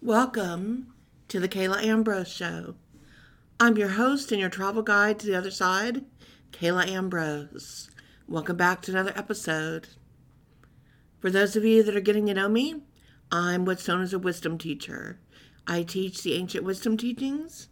Welcome 0.00 0.94
to 1.26 1.40
the 1.40 1.48
Kala 1.48 1.82
Ambrose 1.82 2.28
Show. 2.28 2.76
I'm 3.58 3.76
your 3.76 3.88
host 3.88 4.30
and 4.30 4.40
your 4.40 4.48
travel 4.48 4.82
guide 4.82 5.18
to 5.18 5.26
the 5.26 5.34
other 5.34 5.50
side, 5.50 6.04
Kala 6.52 6.86
Ambrose. 6.86 7.90
Welcome 8.28 8.56
back 8.56 8.80
to 8.82 8.92
another 8.92 9.12
episode. 9.16 9.88
For 11.18 11.30
those 11.30 11.56
of 11.56 11.64
you 11.64 11.82
that 11.82 11.96
are 11.96 12.00
getting 12.00 12.26
to 12.26 12.34
know 12.34 12.48
me, 12.48 12.76
I'm 13.32 13.64
what's 13.64 13.88
known 13.88 14.02
as 14.02 14.12
a 14.12 14.20
wisdom 14.20 14.56
teacher. 14.56 15.18
I 15.66 15.82
teach 15.82 16.22
the 16.22 16.34
ancient 16.34 16.64
wisdom 16.64 16.96
teachings 16.96 17.68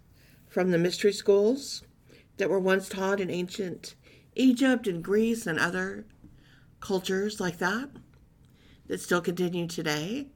from 0.49 0.73
the 0.73 0.79
mystery 0.79 1.13
schools 1.13 1.85
that 2.39 2.51
were 2.51 2.59
once 2.59 2.89
taught 2.89 3.21
in 3.21 3.31
ancient 3.31 3.95
Egypt 4.35 4.89
and 4.89 5.03
Greece 5.03 5.47
and 5.47 5.61
other 5.61 6.05
cultures 6.81 7.39
like 7.39 7.59
that 7.59 7.91
that 8.89 9.01
still 9.01 9.21
continue 9.21 9.69
today. 9.69 10.27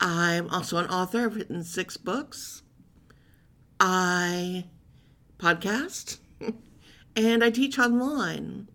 I'm 0.00 0.48
also 0.50 0.78
an 0.78 0.86
author. 0.86 1.24
I've 1.24 1.36
written 1.36 1.62
six 1.64 1.96
books. 1.96 2.62
I 3.80 4.66
podcast 5.38 6.18
and 7.16 7.44
I 7.44 7.50
teach 7.50 7.78
online 7.78 8.68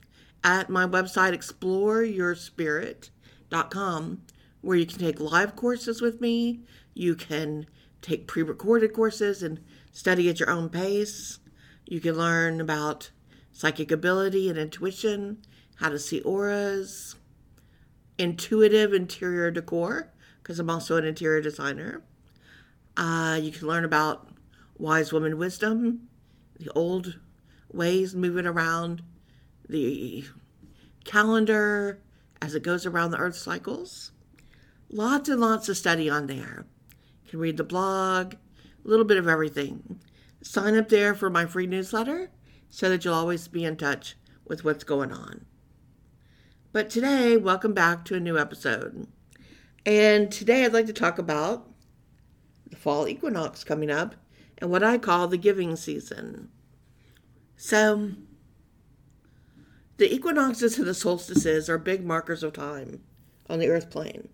at 0.44 0.70
my 0.70 0.86
website 0.86 1.34
exploreyourspirit.com 1.34 4.22
where 4.62 4.78
you 4.78 4.86
can 4.86 5.00
take 5.00 5.20
live 5.20 5.56
courses 5.56 6.02
with 6.02 6.22
me. 6.22 6.62
You 6.94 7.16
can 7.16 7.66
take 8.02 8.28
pre 8.28 8.44
recorded 8.44 8.94
courses 8.94 9.44
and 9.44 9.60
study 9.92 10.30
at 10.30 10.40
your 10.40 10.50
own 10.50 10.70
pace. 10.70 11.40
You 11.86 12.00
can 12.00 12.18
learn 12.18 12.62
about 12.62 13.12
psychic 13.52 13.92
ability 13.92 14.50
and 14.50 14.58
intuition, 14.58 15.40
how 15.76 15.90
to 15.90 16.00
see 16.00 16.22
auras, 16.22 17.16
intuitive 18.18 18.94
interior 18.94 19.50
decor, 19.50 20.14
because 20.50 20.58
I'm 20.58 20.72
also 20.72 20.98
an 20.98 21.06
interior 21.06 21.42
designer. 21.42 22.02
Uh, 22.98 23.40
you 23.40 23.52
can 23.52 23.68
learn 23.68 23.86
about 23.86 24.30
wise 24.80 25.14
woman 25.14 25.38
wisdom, 25.38 26.10
the 26.60 26.72
old 26.72 27.20
ways 27.72 28.16
moving 28.16 28.48
around 28.48 29.04
the 29.70 30.26
calendar 31.06 32.02
as 32.42 32.56
it 32.56 32.64
goes 32.64 32.88
around 32.88 33.12
the 33.12 33.20
earth 33.20 33.36
cycles. 33.36 34.12
Lots 34.90 35.30
and 35.30 35.40
lots 35.40 35.70
of 35.70 35.78
study 35.78 36.10
on 36.10 36.26
there. 36.26 36.66
You 37.26 37.30
can 37.30 37.40
read 37.40 37.58
the 37.58 37.64
blog, 37.64 38.34
a 38.34 38.88
little 38.88 39.06
bit 39.06 39.18
of 39.18 39.28
everything. 39.28 40.00
Sign 40.42 40.76
up 40.76 40.90
there 40.90 41.14
for 41.14 41.30
my 41.30 41.46
free 41.46 41.68
newsletter 41.68 42.32
so 42.72 42.90
that 42.90 43.06
you'll 43.06 43.14
always 43.14 43.48
be 43.48 43.66
in 43.66 43.78
touch 43.78 44.16
with 44.48 44.66
what's 44.66 44.84
going 44.84 45.12
on. 45.12 45.46
But 46.72 46.90
today, 46.90 47.38
welcome 47.38 47.76
back 47.76 48.04
to 48.06 48.16
a 48.16 48.20
new 48.20 48.36
episode. 48.36 49.06
And 49.86 50.32
today 50.32 50.66
I'd 50.66 50.74
like 50.74 50.88
to 50.88 50.94
talk 50.94 51.18
about 51.18 51.68
the 52.70 52.76
fall 52.76 53.08
equinox 53.08 53.64
coming 53.64 53.90
up 53.90 54.16
and 54.58 54.70
what 54.70 54.84
I 54.84 54.98
call 54.98 55.28
the 55.28 55.38
giving 55.38 55.76
season. 55.76 56.50
So, 57.56 58.12
the 59.98 60.14
equinoxes 60.14 60.78
and 60.78 60.88
the 60.88 60.94
solstices 60.94 61.70
are 61.70 61.78
big 61.78 62.06
markers 62.06 62.44
of 62.44 62.54
time 62.54 63.02
on 63.50 63.60
the 63.60 63.68
earth 63.68 63.90
plane. 63.90 64.30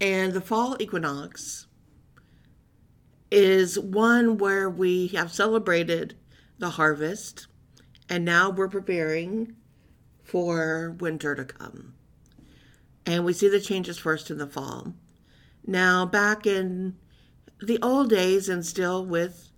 And 0.00 0.32
the 0.32 0.40
fall 0.40 0.76
equinox 0.80 1.66
is 3.30 3.78
one 3.78 4.38
where 4.38 4.68
we 4.68 5.08
have 5.08 5.32
celebrated 5.32 6.16
the 6.58 6.70
harvest 6.70 7.46
and 8.08 8.24
now 8.24 8.50
we're 8.50 8.68
preparing 8.68 9.54
for 10.22 10.96
winter 10.98 11.34
to 11.34 11.44
come. 11.44 11.94
And 13.06 13.24
we 13.24 13.32
see 13.32 13.48
the 13.48 13.60
changes 13.60 13.98
first 13.98 14.30
in 14.30 14.38
the 14.38 14.46
fall. 14.46 14.94
Now, 15.66 16.06
back 16.06 16.46
in 16.46 16.96
the 17.60 17.78
old 17.82 18.10
days, 18.10 18.48
and 18.48 18.64
still 18.64 19.04
with 19.04 19.50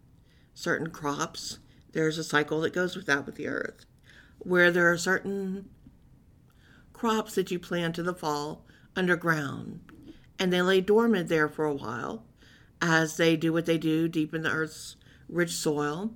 certain 0.54 0.90
crops, 0.90 1.58
there's 1.92 2.18
a 2.18 2.24
cycle 2.24 2.60
that 2.62 2.72
goes 2.72 2.96
with 2.96 3.06
that 3.06 3.26
with 3.26 3.36
the 3.36 3.48
earth, 3.48 3.84
where 4.38 4.70
there 4.70 4.90
are 4.90 4.98
certain 4.98 5.68
crops 6.92 7.34
that 7.34 7.50
you 7.50 7.58
plant 7.58 7.98
in 7.98 8.06
the 8.06 8.14
fall 8.14 8.64
underground, 8.96 9.80
and 10.38 10.52
they 10.52 10.62
lay 10.62 10.80
dormant 10.80 11.28
there 11.28 11.48
for 11.48 11.64
a 11.64 11.74
while 11.74 12.24
as 12.80 13.16
they 13.16 13.36
do 13.36 13.52
what 13.52 13.66
they 13.66 13.78
do 13.78 14.08
deep 14.08 14.34
in 14.34 14.42
the 14.42 14.50
earth's 14.50 14.96
rich 15.28 15.52
soil 15.52 16.12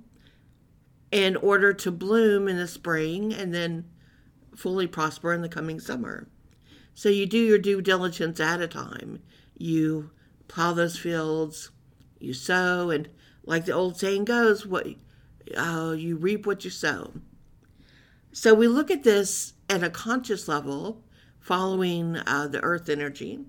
in 1.11 1.35
order 1.37 1.73
to 1.73 1.91
bloom 1.91 2.47
in 2.47 2.57
the 2.57 2.67
spring 2.67 3.33
and 3.33 3.53
then 3.53 3.85
fully 4.55 4.87
prosper 4.87 5.33
in 5.33 5.41
the 5.41 5.49
coming 5.49 5.79
summer. 5.79 6.27
So 6.97 7.09
you 7.09 7.27
do 7.27 7.37
your 7.37 7.59
due 7.59 7.79
diligence 7.79 8.39
at 8.39 8.59
a 8.59 8.67
time. 8.67 9.21
You 9.55 10.09
plow 10.47 10.73
those 10.73 10.97
fields, 10.97 11.69
you 12.19 12.33
sow, 12.33 12.89
and 12.89 13.07
like 13.45 13.65
the 13.65 13.71
old 13.71 13.99
saying 13.99 14.25
goes, 14.25 14.65
what 14.65 14.87
uh, 15.55 15.93
you 15.95 16.15
reap 16.15 16.47
what 16.47 16.65
you 16.65 16.71
sow. 16.71 17.13
So 18.31 18.55
we 18.55 18.67
look 18.67 18.89
at 18.89 19.03
this 19.03 19.53
at 19.69 19.83
a 19.83 19.91
conscious 19.91 20.47
level, 20.47 21.03
following 21.39 22.17
uh, 22.17 22.47
the 22.47 22.63
earth 22.63 22.89
energy, 22.89 23.41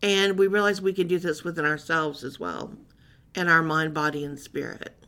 and 0.00 0.38
we 0.38 0.46
realize 0.46 0.80
we 0.80 0.92
can 0.92 1.08
do 1.08 1.18
this 1.18 1.42
within 1.42 1.64
ourselves 1.64 2.22
as 2.22 2.38
well, 2.38 2.76
in 3.34 3.48
our 3.48 3.62
mind, 3.62 3.92
body, 3.92 4.24
and 4.24 4.38
spirit. 4.38 5.04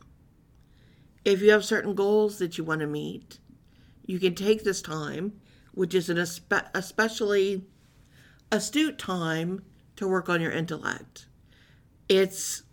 If 1.23 1.41
you 1.41 1.51
have 1.51 1.63
certain 1.63 1.95
goals 1.95 2.37
that 2.39 2.57
you 2.57 2.65
want 2.65 2.81
to 2.81 2.87
meet, 2.87 3.39
you 4.05 4.19
can 4.19 4.35
take 4.35 4.65
this 4.65 4.81
time 4.81 5.39
which 5.75 5.93
is 5.93 6.09
an 6.09 6.17
espe- 6.17 6.69
especially 6.73 7.63
astute 8.51 8.97
time 8.97 9.63
to 9.97 10.07
work 10.07 10.29
on 10.29 10.41
your 10.41 10.51
intellect. 10.51 11.27
It's 12.09 12.63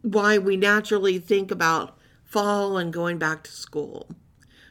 why 0.00 0.38
we 0.38 0.56
naturally 0.56 1.18
think 1.18 1.50
about 1.50 1.98
fall 2.24 2.78
and 2.78 2.92
going 2.92 3.18
back 3.18 3.42
to 3.44 3.50
school. 3.50 4.08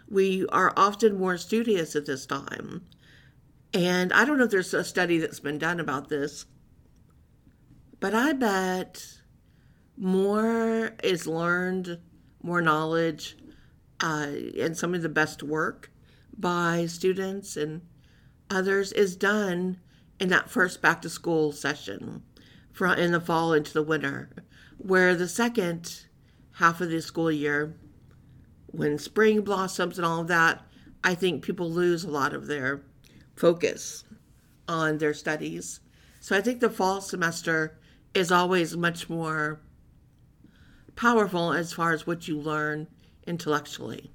We 0.10 0.46
are 0.48 0.74
often 0.76 1.18
more 1.18 1.38
studious 1.38 1.96
at 1.96 2.06
this 2.06 2.26
time. 2.26 2.86
And 3.74 4.12
I 4.12 4.26
don't 4.26 4.38
know 4.38 4.46
if 4.46 4.52
there's 4.52 4.74
a 4.74 4.84
study 4.84 5.18
that's 5.18 5.40
been 5.40 5.58
done 5.58 5.80
about 5.80 6.10
this, 6.10 6.46
but 8.00 8.14
I 8.14 8.34
bet 8.34 9.22
more 9.96 10.96
is 11.04 11.28
learned, 11.28 12.00
more 12.44 12.62
knowledge, 12.62 13.38
uh, 14.02 14.28
and 14.60 14.76
some 14.76 14.94
of 14.94 15.02
the 15.02 15.10
best 15.10 15.44
work 15.44 15.92
by 16.38 16.86
students 16.86 17.58
and 17.58 17.82
others 18.50 18.92
is 18.92 19.16
done 19.16 19.80
in 20.20 20.30
that 20.30 20.50
first 20.50 20.82
back 20.82 21.02
to 21.02 21.10
school 21.10 21.52
session 21.52 22.24
from 22.72 22.98
in 22.98 23.12
the 23.12 23.20
fall 23.20 23.54
into 23.54 23.74
the 23.74 23.84
winter 23.84 24.30
where 24.78 25.16
the 25.16 25.28
second 25.28 26.06
half 26.54 26.82
of 26.82 26.90
the 26.90 27.02
school 27.02 27.32
year 27.32 27.76
when 28.68 28.98
spring 28.98 29.42
blossoms 29.42 29.98
and 29.98 30.06
all 30.06 30.22
of 30.22 30.28
that 30.28 30.66
i 31.04 31.14
think 31.14 31.44
people 31.44 31.70
lose 31.70 32.04
a 32.04 32.10
lot 32.10 32.34
of 32.34 32.48
their 32.48 32.82
focus 33.36 34.04
on 34.68 34.98
their 35.00 35.14
studies. 35.14 35.80
So 36.20 36.38
i 36.38 36.42
think 36.42 36.60
the 36.60 36.70
fall 36.70 37.02
semester 37.02 37.78
is 38.14 38.32
always 38.32 38.78
much 38.78 39.10
more 39.10 39.62
powerful 40.96 41.54
as 41.54 41.74
far 41.74 41.94
as 41.94 42.06
what 42.06 42.28
you 42.28 42.40
learn 42.40 42.88
intellectually 43.26 44.12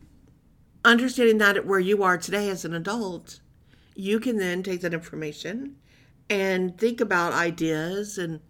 understanding 0.87 1.39
that 1.39 1.67
where 1.67 1.81
you 1.81 2.03
are 2.05 2.17
today 2.17 2.49
as 2.49 2.65
an 2.65 2.73
adult, 2.73 3.41
you 3.97 4.21
can 4.21 4.39
then 4.39 4.63
take 4.63 4.81
that 4.83 4.95
information 4.95 5.77
and 6.31 6.79
think 6.79 7.01
about 7.01 7.33
ideas 7.33 8.17
and 8.17 8.41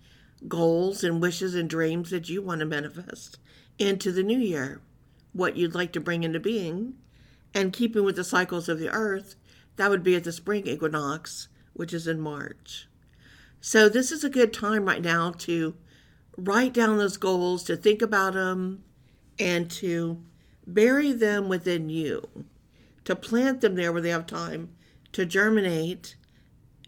goals 0.46 1.02
and 1.02 1.22
wishes 1.22 1.54
and 1.54 1.68
dreams 1.68 2.10
that 2.10 2.28
you 2.28 2.42
want 2.42 2.60
to 2.60 2.66
manifest 2.66 3.38
into 3.78 4.12
the 4.12 4.22
new 4.22 4.38
year, 4.38 4.82
what 5.32 5.56
you'd 5.56 5.74
like 5.74 5.92
to 5.92 6.00
bring 6.00 6.24
into 6.24 6.38
being, 6.38 6.94
and 7.54 7.72
keeping 7.72 8.04
with 8.04 8.16
the 8.16 8.24
cycles 8.24 8.68
of 8.68 8.78
the 8.78 8.90
earth, 8.90 9.36
that 9.76 9.88
would 9.88 10.02
be 10.02 10.14
at 10.14 10.24
the 10.24 10.32
spring 10.32 10.66
equinox, 10.66 11.48
which 11.72 11.94
is 11.94 12.06
in 12.06 12.20
March. 12.20 12.86
So, 13.60 13.88
this 13.88 14.12
is 14.12 14.22
a 14.24 14.30
good 14.30 14.52
time 14.52 14.84
right 14.84 15.02
now 15.02 15.32
to 15.38 15.74
write 16.36 16.74
down 16.74 16.98
those 16.98 17.16
goals, 17.16 17.64
to 17.64 17.76
think 17.76 18.02
about 18.02 18.34
them, 18.34 18.84
and 19.38 19.70
to 19.70 20.22
bury 20.66 21.12
them 21.12 21.48
within 21.48 21.88
you, 21.88 22.28
to 23.04 23.14
plant 23.14 23.60
them 23.60 23.76
there 23.76 23.92
where 23.92 24.02
they 24.02 24.10
have 24.10 24.26
time 24.26 24.70
to 25.12 25.24
germinate 25.24 26.16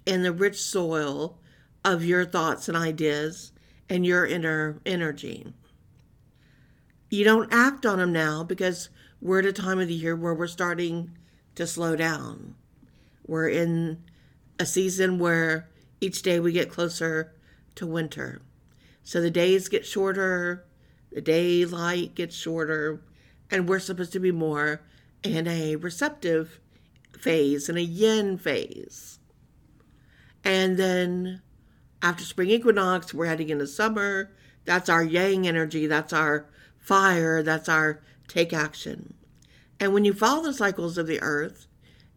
in 0.04 0.22
the 0.22 0.32
rich 0.32 0.60
soil 0.60 1.38
of 1.84 2.04
your 2.04 2.24
thoughts 2.24 2.68
and 2.68 2.76
ideas 2.76 3.52
and 3.88 4.04
your 4.04 4.26
inner 4.26 4.80
energy. 4.84 5.52
You 7.10 7.24
don't 7.24 7.52
act 7.52 7.86
on 7.86 7.98
them 7.98 8.12
now 8.12 8.44
because 8.44 8.90
we're 9.20 9.38
at 9.38 9.46
a 9.46 9.52
time 9.52 9.78
of 9.78 9.88
the 9.88 9.94
year 9.94 10.14
where 10.14 10.34
we're 10.34 10.46
starting 10.46 11.16
to 11.54 11.66
slow 11.66 11.96
down. 11.96 12.54
We're 13.26 13.48
in 13.48 14.02
a 14.58 14.66
season 14.66 15.18
where 15.18 15.68
each 16.00 16.22
day 16.22 16.40
we 16.40 16.52
get 16.52 16.70
closer 16.70 17.34
to 17.76 17.86
winter. 17.86 18.42
So 19.02 19.20
the 19.20 19.30
days 19.30 19.68
get 19.68 19.86
shorter, 19.86 20.66
the 21.10 21.20
daylight 21.20 22.14
gets 22.14 22.36
shorter, 22.36 23.00
and 23.50 23.68
we're 23.68 23.78
supposed 23.78 24.12
to 24.12 24.20
be 24.20 24.32
more 24.32 24.82
in 25.22 25.46
a 25.48 25.76
receptive 25.76 26.60
phase, 27.18 27.68
in 27.68 27.76
a 27.76 27.80
yin 27.80 28.38
phase. 28.38 29.18
And 30.44 30.76
then 30.76 31.42
After 32.00 32.24
spring 32.24 32.50
equinox, 32.50 33.12
we're 33.12 33.26
heading 33.26 33.48
into 33.48 33.66
summer. 33.66 34.30
That's 34.64 34.88
our 34.88 35.02
yang 35.02 35.48
energy. 35.48 35.86
That's 35.86 36.12
our 36.12 36.46
fire. 36.78 37.42
That's 37.42 37.68
our 37.68 38.00
take 38.28 38.52
action. 38.52 39.14
And 39.80 39.92
when 39.92 40.04
you 40.04 40.12
follow 40.12 40.42
the 40.42 40.52
cycles 40.52 40.98
of 40.98 41.06
the 41.06 41.20
earth 41.20 41.66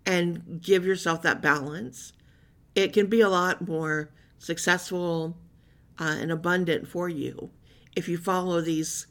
and 0.06 0.62
give 0.62 0.86
yourself 0.86 1.22
that 1.24 1.42
balance, 1.42 2.13
it 2.75 2.94
can 2.94 3.07
be 3.07 3.22
a 3.22 3.30
lot 3.30 3.68
more 3.68 4.12
successful 4.38 5.38
uh, 6.00 6.16
and 6.19 6.31
abundant 6.31 6.88
for 6.88 7.10
you 7.10 7.51
if 7.95 8.07
you 8.07 8.18
follow 8.18 8.62
these 8.62 9.07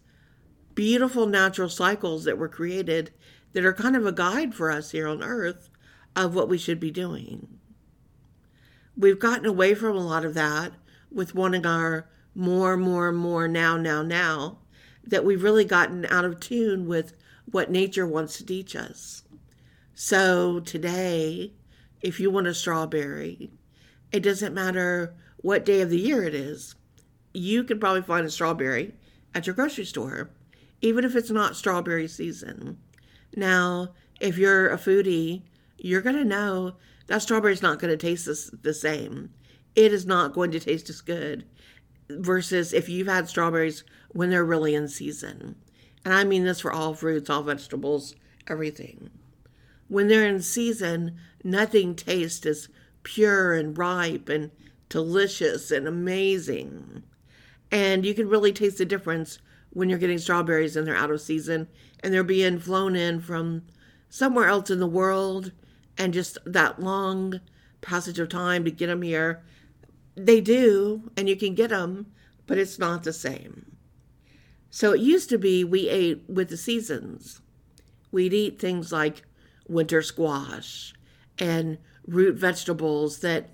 beautiful 0.75 1.27
natural 1.27 1.69
cycles 1.69 2.25
that 2.25 2.39
were 2.39 2.49
created 2.49 3.13
that 3.53 3.65
are 3.65 3.73
kind 3.73 3.97
of 3.97 4.07
a 4.07 4.13
guide 4.13 4.55
for 4.55 4.71
us 4.71 4.91
here 4.91 5.09
on 5.09 5.23
earth 5.23 5.69
of 6.15 6.35
what 6.35 6.49
we 6.49 6.59
should 6.59 6.81
be 6.81 6.91
doing. 6.91 7.49
We've 8.97 9.19
gotten 9.19 9.47
away 9.47 9.75
from 9.75 9.97
a 9.97 10.07
lot 10.07 10.25
of 10.25 10.35
that 10.35 10.73
with 11.11 11.35
wanting 11.35 11.67
our 11.67 12.09
more, 12.35 12.77
more, 12.77 13.13
more 13.13 13.49
now, 13.49 13.77
now, 13.77 14.03
now, 14.03 14.59
that 15.05 15.25
we've 15.25 15.43
really 15.43 15.65
gotten 15.65 16.07
out 16.07 16.25
of 16.25 16.41
tune 16.41 16.87
with 16.87 17.15
what 17.51 17.71
nature 17.71 18.07
wants 18.07 18.37
to 18.37 18.47
teach 18.47 18.77
us. 18.77 19.23
So 19.95 20.61
today, 20.61 21.53
if 22.01 22.21
you 22.21 22.31
want 22.31 22.47
a 22.47 22.55
strawberry, 22.55 23.51
it 24.13 24.21
doesn't 24.21 24.55
matter 24.55 25.15
what 25.39 25.65
day 25.65 25.81
of 25.81 25.91
the 25.91 25.99
year 25.99 26.23
it 26.23 26.35
is, 26.35 26.75
you 27.33 27.65
can 27.65 27.81
probably 27.81 28.03
find 28.03 28.27
a 28.27 28.31
strawberry 28.31 28.95
at 29.35 29.47
your 29.47 29.55
grocery 29.55 29.85
store, 29.85 30.31
even 30.81 31.05
if 31.05 31.15
it's 31.15 31.31
not 31.31 31.57
strawberry 31.57 32.09
season. 32.09 32.79
Now, 33.37 33.91
if 34.21 34.39
you're 34.39 34.71
a 34.71 34.77
foodie, 34.77 35.43
you're 35.79 36.03
going 36.03 36.17
to 36.17 36.25
know 36.25 36.75
that 37.07 37.23
strawberry's 37.23 37.63
not 37.63 37.79
going 37.79 37.91
to 37.91 37.97
taste 37.97 38.63
the 38.63 38.75
same. 38.75 39.31
It 39.75 39.93
is 39.93 40.07
not 40.07 40.33
going 40.33 40.51
to 40.53 40.61
taste 40.61 40.91
as 40.91 41.01
good 41.01 41.45
versus 42.09 42.73
if 42.73 42.89
you've 42.89 43.07
had 43.07 43.29
strawberries 43.29 43.85
when 44.11 44.31
they're 44.31 44.45
really 44.45 44.75
in 44.75 44.89
season. 44.89 45.57
And 46.05 46.15
I 46.15 46.25
mean 46.25 46.45
this 46.45 46.61
for 46.61 46.73
all 46.73 46.95
fruits, 46.95 47.31
all 47.31 47.43
vegetables, 47.43 48.15
everything. 48.47 49.11
When 49.89 50.09
they're 50.09 50.27
in 50.27 50.43
season, 50.43 51.17
nothing 51.45 51.95
tastes 51.95 52.47
as 52.47 52.69
pure 53.03 53.55
and 53.55 53.77
ripe 53.77 54.29
and 54.29 54.51
delicious 54.89 55.71
and 55.71 55.87
amazing. 55.87 57.03
And 57.71 58.05
you 58.05 58.15
can 58.15 58.29
really 58.29 58.53
taste 58.53 58.79
the 58.79 58.85
difference 58.85 59.39
when 59.73 59.89
you're 59.89 59.99
getting 59.99 60.19
strawberries 60.19 60.77
and 60.77 60.87
they're 60.87 60.97
out 60.97 61.11
of 61.11 61.21
season 61.21 61.69
and 62.03 62.13
they're 62.13 62.25
being 62.25 62.59
flown 62.59 62.97
in 62.97 63.21
from 63.21 63.63
somewhere 64.09 64.49
else 64.49 64.71
in 64.71 64.81
the 64.81 64.87
world 64.87 65.53
and 65.97 66.13
just 66.13 66.39
that 66.45 66.81
long 66.81 67.41
passage 67.81 68.19
of 68.19 68.29
time 68.29 68.65
to 68.65 68.71
get 68.71 68.89
them 68.89 69.03
here. 69.03 69.43
They 70.17 70.41
do, 70.41 71.11
and 71.17 71.29
you 71.29 71.37
can 71.37 71.55
get 71.55 71.71
them, 71.71 72.07
but 72.47 72.59
it's 72.59 72.79
not 72.79 73.05
the 73.05 73.13
same. 73.13 73.77
So 74.71 74.93
it 74.93 75.01
used 75.01 75.29
to 75.31 75.39
be 75.39 75.65
we 75.65 75.89
ate 75.89 76.25
with 76.29 76.49
the 76.49 76.57
seasons. 76.57 77.41
We'd 78.13 78.35
eat 78.35 78.61
things 78.61 78.93
like 78.93 79.23
winter 79.69 80.03
squash 80.03 80.95
and 81.39 81.79
root 82.07 82.37
vegetables 82.37 83.21
that 83.21 83.51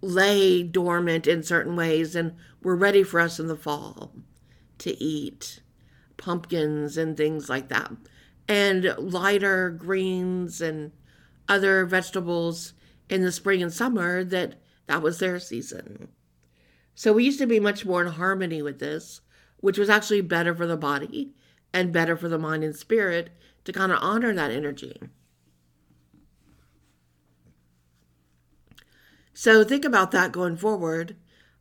lay 0.00 0.62
dormant 0.62 1.26
in 1.26 1.42
certain 1.42 1.76
ways 1.76 2.16
and 2.16 2.34
were 2.62 2.76
ready 2.76 3.02
for 3.02 3.20
us 3.20 3.38
in 3.38 3.48
the 3.48 3.56
fall 3.56 4.14
to 4.80 5.02
eat 5.02 5.62
pumpkins 6.16 6.96
and 6.96 7.16
things 7.16 7.48
like 7.48 7.68
that 7.68 7.90
and 8.48 8.94
lighter 8.98 9.70
greens 9.70 10.60
and 10.60 10.92
other 11.48 11.86
vegetables 11.86 12.74
in 13.08 13.22
the 13.22 13.32
spring 13.32 13.62
and 13.62 13.72
summer 13.72 14.22
that 14.22 14.60
that 14.86 15.02
was 15.02 15.18
their 15.18 15.38
season 15.38 16.08
so 16.94 17.12
we 17.12 17.24
used 17.24 17.38
to 17.38 17.46
be 17.46 17.60
much 17.60 17.86
more 17.86 18.02
in 18.02 18.12
harmony 18.12 18.60
with 18.60 18.78
this 18.78 19.20
which 19.58 19.78
was 19.78 19.88
actually 19.88 20.20
better 20.20 20.54
for 20.54 20.66
the 20.66 20.76
body 20.76 21.32
and 21.72 21.92
better 21.92 22.16
for 22.16 22.28
the 22.28 22.38
mind 22.38 22.64
and 22.64 22.76
spirit 22.76 23.30
to 23.64 23.72
kind 23.72 23.92
of 23.92 23.98
honor 24.02 24.34
that 24.34 24.50
energy 24.50 25.00
So 29.40 29.64
think 29.64 29.86
about 29.86 30.10
that 30.10 30.32
going 30.32 30.58
forward. 30.58 31.16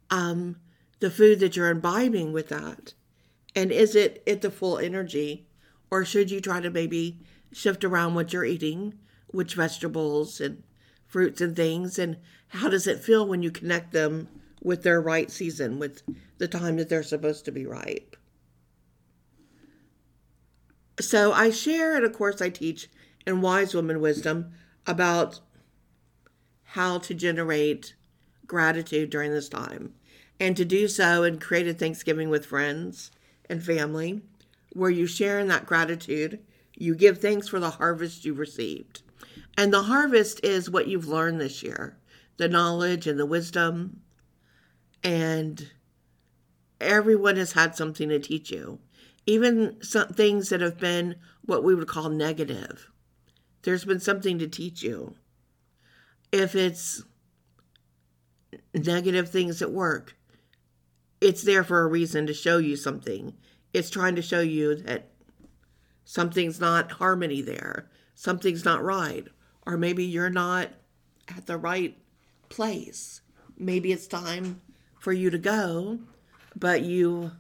Um, 0.10 0.58
the 1.00 1.10
food 1.10 1.40
that 1.40 1.56
you're 1.56 1.70
imbibing 1.70 2.34
with 2.34 2.50
that. 2.50 2.94
And 3.56 3.72
is 3.72 3.96
it 3.96 4.24
at 4.28 4.42
the 4.42 4.52
full 4.52 4.78
energy? 4.78 5.48
Or 5.92 6.06
should 6.06 6.30
you 6.32 6.40
try 6.40 6.62
to 6.62 6.70
maybe 6.70 7.20
shift 7.52 7.84
around 7.84 8.14
what 8.14 8.32
you're 8.32 8.46
eating, 8.46 8.94
which 9.28 9.56
vegetables 9.56 10.40
and 10.40 10.64
fruits 11.08 11.42
and 11.42 11.56
things, 11.56 11.98
and 11.98 12.18
how 12.50 12.70
does 12.70 12.86
it 12.86 13.04
feel 13.04 13.28
when 13.28 13.42
you 13.42 13.50
connect 13.50 13.92
them 13.92 14.28
with 14.62 14.84
their 14.84 15.02
right 15.02 15.32
season, 15.32 15.80
with 15.80 16.04
the 16.38 16.48
time 16.48 16.78
that 16.78 16.90
they're 16.90 17.04
supposed 17.04 17.46
to 17.46 17.52
be 17.52 17.66
ripe? 17.66 18.16
So 21.00 21.32
I 21.32 21.50
share 21.50 21.98
in 21.98 22.04
a 22.04 22.10
course 22.10 22.42
I 22.42 22.50
teach 22.50 22.90
in 23.26 23.42
Wise 23.42 23.74
Woman 23.74 24.02
Wisdom 24.02 24.52
about 24.86 25.40
how 26.64 27.00
to 27.00 27.14
generate 27.14 27.96
gratitude 28.46 29.10
during 29.10 29.32
this 29.32 29.50
time 29.50 29.94
and 30.40 30.56
to 30.58 30.66
do 30.66 30.88
so 30.88 31.24
and 31.24 31.42
create 31.42 31.68
a 31.68 31.74
Thanksgiving 31.74 32.30
with 32.30 32.46
friends 32.46 33.12
and 33.50 33.64
family 33.64 34.22
where 34.74 34.90
you 34.90 35.08
share 35.08 35.40
in 35.40 35.48
that 35.48 35.66
gratitude. 35.66 36.40
You 36.76 36.96
give 36.96 37.18
thanks 37.18 37.48
for 37.48 37.60
the 37.60 37.72
harvest 37.72 38.26
you've 38.26 38.40
received. 38.40 39.02
And 39.58 39.74
the 39.74 39.84
harvest 39.84 40.40
is 40.44 40.70
what 40.70 40.88
you've 40.88 41.08
learned 41.08 41.42
this 41.42 41.64
year 41.64 41.98
the 42.38 42.48
knowledge 42.48 43.06
and 43.06 43.20
the 43.20 43.26
wisdom. 43.26 44.00
And 45.04 45.72
everyone 46.80 47.36
has 47.36 47.52
had 47.52 47.76
something 47.76 48.08
to 48.10 48.20
teach 48.20 48.52
you, 48.52 48.80
even 49.26 49.78
some 49.82 50.08
things 50.10 50.50
that 50.50 50.62
have 50.62 50.78
been 50.78 51.16
what 51.46 51.64
we 51.64 51.76
would 51.76 51.88
call 51.88 52.10
negative. 52.10 52.90
There's 53.64 53.84
been 53.84 54.00
something 54.00 54.40
to 54.40 54.48
teach 54.48 54.82
you 54.82 55.16
if 56.32 56.56
it's 56.56 57.04
negative 58.74 59.30
things 59.30 59.62
at 59.62 59.72
work, 59.72 60.16
it's 61.22 61.42
there 61.42 61.64
for 61.64 61.82
a 61.82 61.88
reason 61.88 62.28
to 62.28 62.34
show 62.34 62.58
you 62.58 62.76
something. 62.76 63.34
It's 63.74 63.90
trying 63.90 64.16
to 64.16 64.22
show 64.22 64.42
you 64.42 64.76
that 64.76 65.10
something's 66.06 66.60
not 66.60 66.94
harmony 66.94 67.42
there, 67.42 67.90
something's 68.16 68.66
not 68.66 68.84
right, 68.84 69.28
or 69.66 69.78
maybe 69.78 70.04
you're 70.06 70.30
not 70.30 70.70
at 71.28 71.46
the 71.46 71.58
right 71.58 71.98
place. 72.50 73.22
Maybe 73.58 73.92
it's 73.92 74.08
time 74.08 74.62
for 75.00 75.14
you 75.14 75.30
to 75.30 75.38
go, 75.38 76.00
but 76.56 76.82
you 76.82 77.32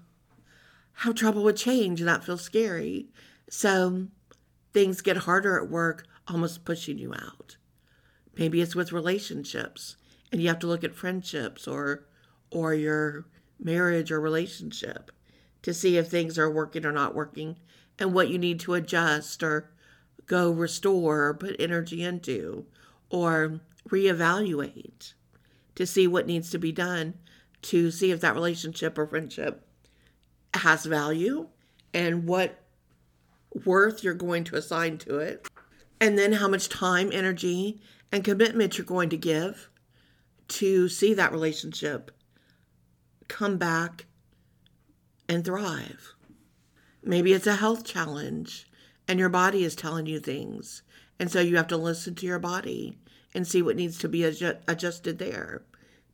have 0.94 1.16
trouble 1.16 1.44
with 1.44 1.58
change 1.58 2.00
and 2.00 2.10
that 2.10 2.24
feels 2.24 2.42
scary. 2.42 3.08
So 3.50 4.08
things 4.74 5.02
get 5.02 5.18
harder 5.18 5.58
at 5.58 5.70
work, 5.70 6.06
almost 6.28 6.66
pushing 6.66 6.98
you 6.98 7.14
out. 7.14 7.58
Maybe 8.38 8.62
it's 8.62 8.76
with 8.76 8.92
relationships 8.92 9.96
and 10.32 10.42
you 10.42 10.48
have 10.48 10.60
to 10.60 10.68
look 10.68 10.84
at 10.84 10.96
friendships 10.96 11.68
or 11.68 12.06
or 12.52 12.74
your 12.74 13.26
marriage 13.60 14.12
or 14.12 14.20
relationship 14.20 15.12
to 15.62 15.74
see 15.74 15.98
if 15.98 16.08
things 16.08 16.38
are 16.38 16.50
working 16.50 16.86
or 16.86 16.92
not 16.92 17.16
working 17.16 17.58
and 17.98 18.14
what 18.14 18.30
you 18.30 18.38
need 18.38 18.60
to 18.62 18.74
adjust 18.74 19.44
or 19.44 19.72
go 20.26 20.52
restore 20.52 21.26
or 21.26 21.34
put 21.34 21.56
energy 21.60 22.04
into 22.04 22.66
or 23.10 23.60
reevaluate 23.90 25.14
to 25.76 25.86
see 25.86 26.08
what 26.08 26.28
needs 26.28 26.50
to 26.50 26.58
be 26.58 26.72
done 26.72 27.16
to 27.62 27.92
see 27.92 28.12
if 28.12 28.22
that 28.22 28.36
relationship 28.36 28.98
or 28.98 29.06
friendship 29.06 29.66
has 30.54 30.86
value 30.86 31.48
and 31.94 32.26
what 32.28 32.60
worth 33.66 34.04
you're 34.04 34.14
going 34.14 34.44
to 34.44 34.56
assign 34.56 34.98
to 35.00 35.18
it. 35.18 35.48
And 36.00 36.18
then 36.18 36.34
how 36.34 36.48
much 36.48 36.70
time 36.70 37.10
energy 37.12 37.82
and 38.12 38.24
commitment 38.24 38.78
you're 38.78 38.86
going 38.86 39.10
to 39.10 39.18
give 39.18 39.70
to 40.50 40.88
see 40.88 41.14
that 41.14 41.32
relationship 41.32 42.12
come 43.30 43.58
back 43.58 44.06
and 45.30 45.46
thrive. 45.46 46.14
Maybe 47.02 47.32
it's 47.32 47.48
a 47.48 47.56
health 47.56 47.86
challenge 47.86 48.68
and 49.08 49.18
your 49.18 49.30
body 49.30 49.64
is 49.64 49.76
telling 49.76 50.06
you 50.06 50.20
things. 50.20 50.82
And 51.18 51.32
so 51.32 51.40
you 51.40 51.56
have 51.56 51.68
to 51.68 51.78
listen 51.78 52.16
to 52.16 52.26
your 52.26 52.40
body 52.40 52.98
and 53.34 53.48
see 53.48 53.62
what 53.62 53.78
needs 53.78 53.98
to 54.00 54.10
be 54.10 54.20
adju- 54.20 54.60
adjusted 54.68 55.20
there 55.20 55.64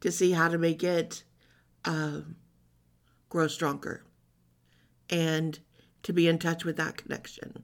to 0.01 0.11
see 0.11 0.31
how 0.31 0.47
to 0.49 0.57
make 0.57 0.83
it 0.83 1.23
uh, 1.83 2.21
grow 3.29 3.47
stronger 3.47 4.03
and 5.09 5.59
to 6.03 6.13
be 6.13 6.27
in 6.27 6.37
touch 6.37 6.63
with 6.63 6.77
that 6.77 6.97
connection. 6.97 7.63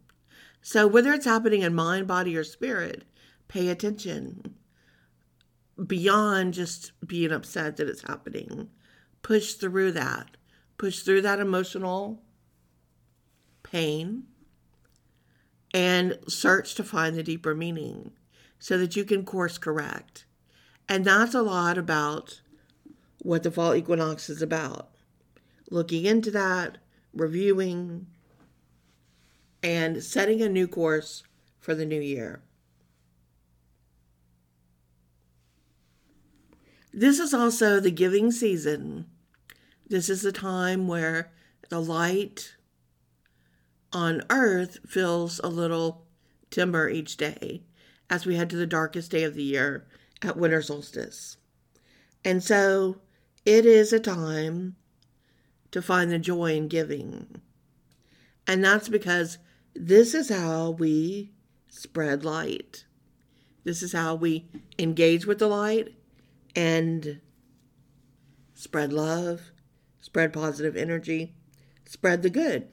So, 0.62 0.88
whether 0.88 1.12
it's 1.14 1.26
happening 1.26 1.62
in 1.62 1.74
mind, 1.74 2.08
body, 2.08 2.36
or 2.36 2.44
spirit, 2.44 3.04
pay 3.48 3.70
attention 3.70 4.56
beyond 5.88 6.54
just 6.54 6.92
being 7.06 7.32
upset 7.32 7.78
that 7.78 7.90
it's 7.90 8.04
happening. 8.08 8.70
Push 9.22 9.54
through 9.54 9.92
that. 9.94 10.38
Push 10.78 11.02
through 11.02 11.22
that 11.22 11.40
emotional 11.40 12.22
pain 13.64 14.24
and 15.74 16.18
search 16.28 16.76
to 16.76 16.84
find 16.84 17.16
the 17.16 17.24
deeper 17.24 17.56
meaning 17.56 18.12
so 18.60 18.78
that 18.78 18.96
you 18.96 19.06
can 19.06 19.24
course 19.24 19.58
correct. 19.58 20.26
And 20.90 21.06
that's 21.06 21.34
a 21.34 21.42
lot 21.42 21.78
about 21.78 22.42
what 23.20 23.44
the 23.44 23.52
fall 23.52 23.74
equinox 23.76 24.30
is 24.30 24.42
about. 24.42 24.90
Looking 25.70 26.06
into 26.06 26.32
that, 26.32 26.80
reviewing, 27.14 28.08
and 29.64 30.04
setting 30.04 30.42
a 30.42 30.50
new 30.50 30.68
course 30.68 31.24
for 31.60 31.76
the 31.76 31.86
new 31.86 32.02
year. 32.02 32.42
This 36.94 37.20
is 37.20 37.34
also 37.34 37.80
the 37.80 37.92
giving 37.92 38.32
season. 38.32 39.06
This 39.92 40.10
is 40.10 40.24
a 40.24 40.32
time 40.32 40.88
where 40.88 41.34
the 41.68 41.82
light 41.82 42.56
on 43.92 44.22
earth 44.30 44.78
fills 44.88 45.42
a 45.44 45.50
little 45.50 46.06
dimmer 46.50 46.88
each 46.88 47.18
day 47.18 47.64
as 48.10 48.26
we 48.26 48.38
head 48.38 48.50
to 48.52 48.56
the 48.56 48.66
darkest 48.66 49.12
day 49.12 49.26
of 49.26 49.36
the 49.36 49.44
year 49.44 49.86
at 50.22 50.38
winter 50.38 50.62
solstice. 50.62 51.36
And 52.24 52.42
so 52.42 53.02
it 53.46 53.66
is 53.66 53.92
a 53.92 54.00
time 54.00 54.78
to 55.72 55.82
find 55.82 56.10
the 56.10 56.20
joy 56.20 56.56
in 56.56 56.70
giving. 56.70 57.42
And 58.48 58.64
that's 58.64 58.88
because 58.88 59.40
this 59.76 60.14
is 60.14 60.30
how 60.30 60.70
we 60.70 61.34
spread 61.68 62.24
light. 62.24 62.86
This 63.66 63.84
is 63.84 63.92
how 63.92 64.16
we 64.16 64.48
engage 64.80 65.26
with 65.26 65.40
the 65.40 65.48
light 65.48 65.94
and 66.56 67.20
spread 68.54 68.94
love, 68.94 69.51
spread 70.02 70.34
positive 70.34 70.76
energy, 70.76 71.34
spread 71.86 72.22
the 72.22 72.30
good. 72.30 72.68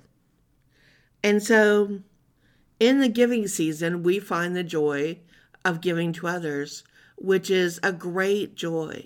And 1.23 1.43
so 1.43 2.01
in 2.81 3.01
the 3.01 3.09
giving 3.09 3.47
season, 3.47 4.03
we 4.03 4.19
find 4.19 4.57
the 4.57 4.65
joy 4.65 5.19
of 5.65 5.81
giving 5.81 6.13
to 6.15 6.27
others, 6.27 6.85
which 7.17 7.51
is 7.51 7.79
a 7.83 7.93
great 7.93 8.55
joy. 8.55 9.05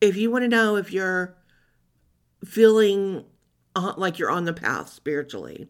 If 0.00 0.16
you 0.16 0.30
want 0.30 0.42
to 0.42 0.48
know 0.48 0.76
if 0.76 0.92
you're 0.92 1.36
feeling 2.44 3.24
like 3.74 4.18
you're 4.18 4.30
on 4.30 4.44
the 4.44 4.52
path 4.52 4.90
spiritually, 4.90 5.68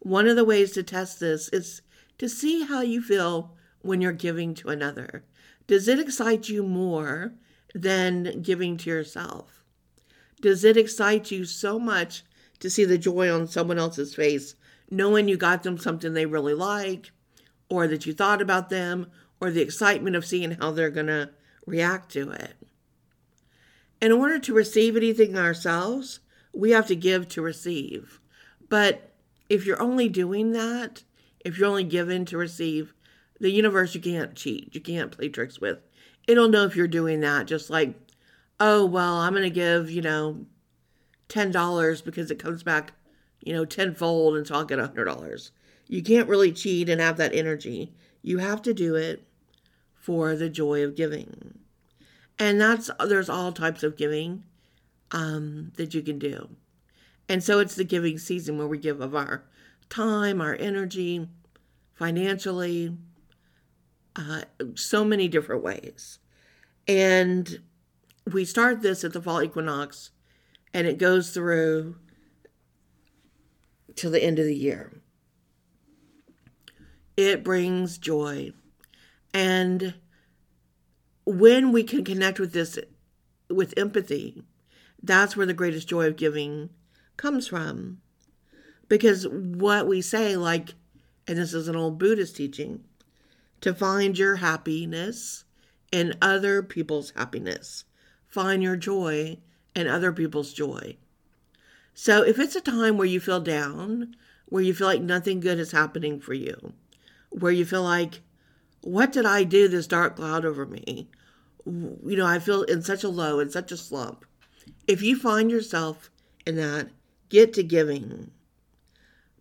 one 0.00 0.28
of 0.28 0.36
the 0.36 0.44
ways 0.44 0.72
to 0.72 0.82
test 0.82 1.20
this 1.20 1.48
is 1.48 1.82
to 2.18 2.28
see 2.28 2.64
how 2.64 2.80
you 2.80 3.00
feel 3.00 3.54
when 3.80 4.00
you're 4.00 4.12
giving 4.12 4.54
to 4.54 4.68
another. 4.68 5.24
Does 5.66 5.88
it 5.88 5.98
excite 5.98 6.48
you 6.48 6.62
more 6.62 7.34
than 7.74 8.42
giving 8.42 8.76
to 8.78 8.90
yourself? 8.90 9.55
Does 10.40 10.64
it 10.64 10.76
excite 10.76 11.30
you 11.30 11.44
so 11.44 11.78
much 11.78 12.24
to 12.58 12.70
see 12.70 12.84
the 12.84 12.98
joy 12.98 13.32
on 13.32 13.48
someone 13.48 13.78
else's 13.78 14.14
face, 14.14 14.54
knowing 14.90 15.28
you 15.28 15.36
got 15.36 15.62
them 15.62 15.78
something 15.78 16.14
they 16.14 16.26
really 16.26 16.54
like, 16.54 17.10
or 17.68 17.86
that 17.88 18.06
you 18.06 18.12
thought 18.12 18.42
about 18.42 18.70
them, 18.70 19.10
or 19.40 19.50
the 19.50 19.62
excitement 19.62 20.16
of 20.16 20.26
seeing 20.26 20.52
how 20.52 20.70
they're 20.70 20.90
going 20.90 21.06
to 21.06 21.30
react 21.66 22.12
to 22.12 22.30
it? 22.30 22.54
In 24.00 24.12
order 24.12 24.38
to 24.38 24.54
receive 24.54 24.96
anything 24.96 25.36
ourselves, 25.36 26.20
we 26.54 26.70
have 26.70 26.86
to 26.86 26.96
give 26.96 27.28
to 27.28 27.42
receive. 27.42 28.20
But 28.68 29.12
if 29.48 29.64
you're 29.64 29.82
only 29.82 30.08
doing 30.08 30.52
that, 30.52 31.02
if 31.44 31.58
you're 31.58 31.68
only 31.68 31.84
given 31.84 32.24
to 32.26 32.36
receive, 32.36 32.92
the 33.38 33.50
universe 33.50 33.94
you 33.94 34.00
can't 34.00 34.34
cheat, 34.34 34.74
you 34.74 34.80
can't 34.80 35.12
play 35.12 35.28
tricks 35.28 35.60
with. 35.60 35.78
It'll 36.26 36.48
know 36.48 36.64
if 36.64 36.74
you're 36.74 36.88
doing 36.88 37.20
that, 37.20 37.46
just 37.46 37.70
like, 37.70 37.94
oh, 38.60 38.84
well, 38.84 39.16
I'm 39.16 39.32
going 39.32 39.42
to 39.42 39.50
give, 39.50 39.90
you 39.90 40.02
know, 40.02 40.46
$10 41.28 42.04
because 42.04 42.30
it 42.30 42.38
comes 42.38 42.62
back, 42.62 42.92
you 43.40 43.52
know, 43.52 43.64
tenfold, 43.64 44.36
and 44.36 44.46
so 44.46 44.54
I'll 44.54 44.64
get 44.64 44.78
$100. 44.78 45.50
You 45.88 46.02
can't 46.02 46.28
really 46.28 46.52
cheat 46.52 46.88
and 46.88 47.00
have 47.00 47.16
that 47.18 47.34
energy. 47.34 47.92
You 48.22 48.38
have 48.38 48.62
to 48.62 48.74
do 48.74 48.94
it 48.94 49.26
for 49.94 50.34
the 50.34 50.48
joy 50.48 50.82
of 50.82 50.96
giving. 50.96 51.58
And 52.38 52.60
that's, 52.60 52.90
there's 53.06 53.28
all 53.28 53.52
types 53.52 53.82
of 53.82 53.96
giving 53.96 54.44
um, 55.10 55.72
that 55.76 55.94
you 55.94 56.02
can 56.02 56.18
do. 56.18 56.48
And 57.28 57.42
so 57.42 57.58
it's 57.58 57.74
the 57.74 57.84
giving 57.84 58.18
season 58.18 58.58
where 58.58 58.66
we 58.66 58.78
give 58.78 59.00
of 59.00 59.14
our 59.14 59.44
time, 59.88 60.40
our 60.40 60.54
energy, 60.54 61.28
financially, 61.94 62.96
uh, 64.14 64.42
so 64.74 65.04
many 65.04 65.28
different 65.28 65.62
ways. 65.62 66.18
And 66.86 67.60
we 68.30 68.44
start 68.44 68.82
this 68.82 69.04
at 69.04 69.12
the 69.12 69.22
fall 69.22 69.42
equinox 69.42 70.10
and 70.74 70.86
it 70.86 70.98
goes 70.98 71.30
through 71.30 71.96
till 73.94 74.10
the 74.10 74.22
end 74.22 74.38
of 74.38 74.44
the 74.44 74.56
year. 74.56 75.00
It 77.16 77.42
brings 77.42 77.98
joy. 77.98 78.52
And 79.32 79.94
when 81.24 81.72
we 81.72 81.82
can 81.82 82.04
connect 82.04 82.38
with 82.38 82.52
this 82.52 82.78
with 83.48 83.74
empathy, 83.76 84.42
that's 85.02 85.36
where 85.36 85.46
the 85.46 85.54
greatest 85.54 85.88
joy 85.88 86.06
of 86.06 86.16
giving 86.16 86.70
comes 87.16 87.46
from. 87.48 88.02
Because 88.88 89.26
what 89.28 89.86
we 89.86 90.02
say, 90.02 90.36
like, 90.36 90.74
and 91.26 91.38
this 91.38 91.54
is 91.54 91.68
an 91.68 91.76
old 91.76 91.98
Buddhist 91.98 92.36
teaching, 92.36 92.84
to 93.60 93.72
find 93.72 94.18
your 94.18 94.36
happiness 94.36 95.44
in 95.90 96.14
other 96.20 96.62
people's 96.62 97.12
happiness. 97.16 97.84
Find 98.36 98.62
your 98.62 98.76
joy 98.76 99.38
in 99.74 99.86
other 99.86 100.12
people's 100.12 100.52
joy. 100.52 100.98
So 101.94 102.22
if 102.22 102.38
it's 102.38 102.54
a 102.54 102.60
time 102.60 102.98
where 102.98 103.06
you 103.06 103.18
feel 103.18 103.40
down, 103.40 104.14
where 104.44 104.62
you 104.62 104.74
feel 104.74 104.88
like 104.88 105.00
nothing 105.00 105.40
good 105.40 105.58
is 105.58 105.72
happening 105.72 106.20
for 106.20 106.34
you, 106.34 106.74
where 107.30 107.50
you 107.50 107.64
feel 107.64 107.82
like, 107.82 108.20
what 108.82 109.10
did 109.10 109.24
I 109.24 109.44
do 109.44 109.68
this 109.68 109.86
dark 109.86 110.16
cloud 110.16 110.44
over 110.44 110.66
me? 110.66 111.08
You 111.64 111.98
know, 112.04 112.26
I 112.26 112.38
feel 112.38 112.64
in 112.64 112.82
such 112.82 113.02
a 113.02 113.08
low, 113.08 113.40
in 113.40 113.48
such 113.48 113.72
a 113.72 113.76
slump. 113.78 114.26
If 114.86 115.00
you 115.00 115.18
find 115.18 115.50
yourself 115.50 116.10
in 116.46 116.56
that, 116.56 116.90
get 117.30 117.54
to 117.54 117.62
giving 117.62 118.32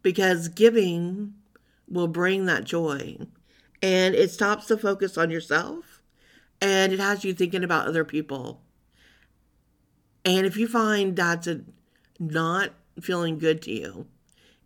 because 0.04 0.48
giving 0.48 1.34
will 1.90 2.08
bring 2.08 2.46
that 2.46 2.64
joy 2.64 3.18
and 3.82 4.16
it 4.16 4.32
stops 4.32 4.68
the 4.68 4.78
focus 4.78 5.18
on 5.18 5.32
yourself 5.32 6.02
and 6.62 6.94
it 6.94 7.00
has 7.02 7.26
you 7.26 7.34
thinking 7.34 7.66
about 7.66 7.88
other 7.88 8.06
people. 8.06 8.62
And 10.26 10.48
if 10.48 10.58
you 10.58 10.68
find 10.68 11.16
that's 11.16 11.48
a, 11.48 11.62
not 12.20 12.72
feeling 13.00 13.38
good 13.38 13.62
to 13.62 13.72
you, 13.72 14.08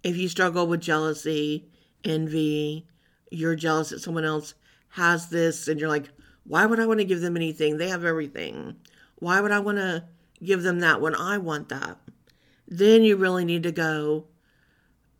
if 0.02 0.16
you 0.16 0.30
struggle 0.30 0.66
with 0.66 0.80
jealousy, 0.80 1.68
envy, 2.06 2.88
you're 3.30 3.56
jealous 3.56 3.90
that 3.90 4.00
someone 4.00 4.24
else 4.24 4.54
has 4.94 5.30
this, 5.30 5.68
and 5.68 5.80
you're 5.80 5.90
like, 5.90 6.10
why 6.46 6.66
would 6.66 6.80
I 6.80 6.86
want 6.86 7.00
to 7.00 7.06
give 7.06 7.22
them 7.22 7.36
anything? 7.36 7.78
They 7.78 7.90
have 7.90 8.06
everything. 8.06 8.78
Why 9.16 9.42
would 9.42 9.52
I 9.52 9.60
want 9.60 9.78
to 9.78 10.06
give 10.42 10.64
them 10.64 10.80
that 10.80 11.02
when 11.02 11.14
I 11.14 11.38
want 11.38 11.70
that? 11.70 11.98
Then 12.68 13.04
you 13.04 13.18
really 13.18 13.44
need 13.46 13.64
to 13.64 13.72
go 13.72 14.26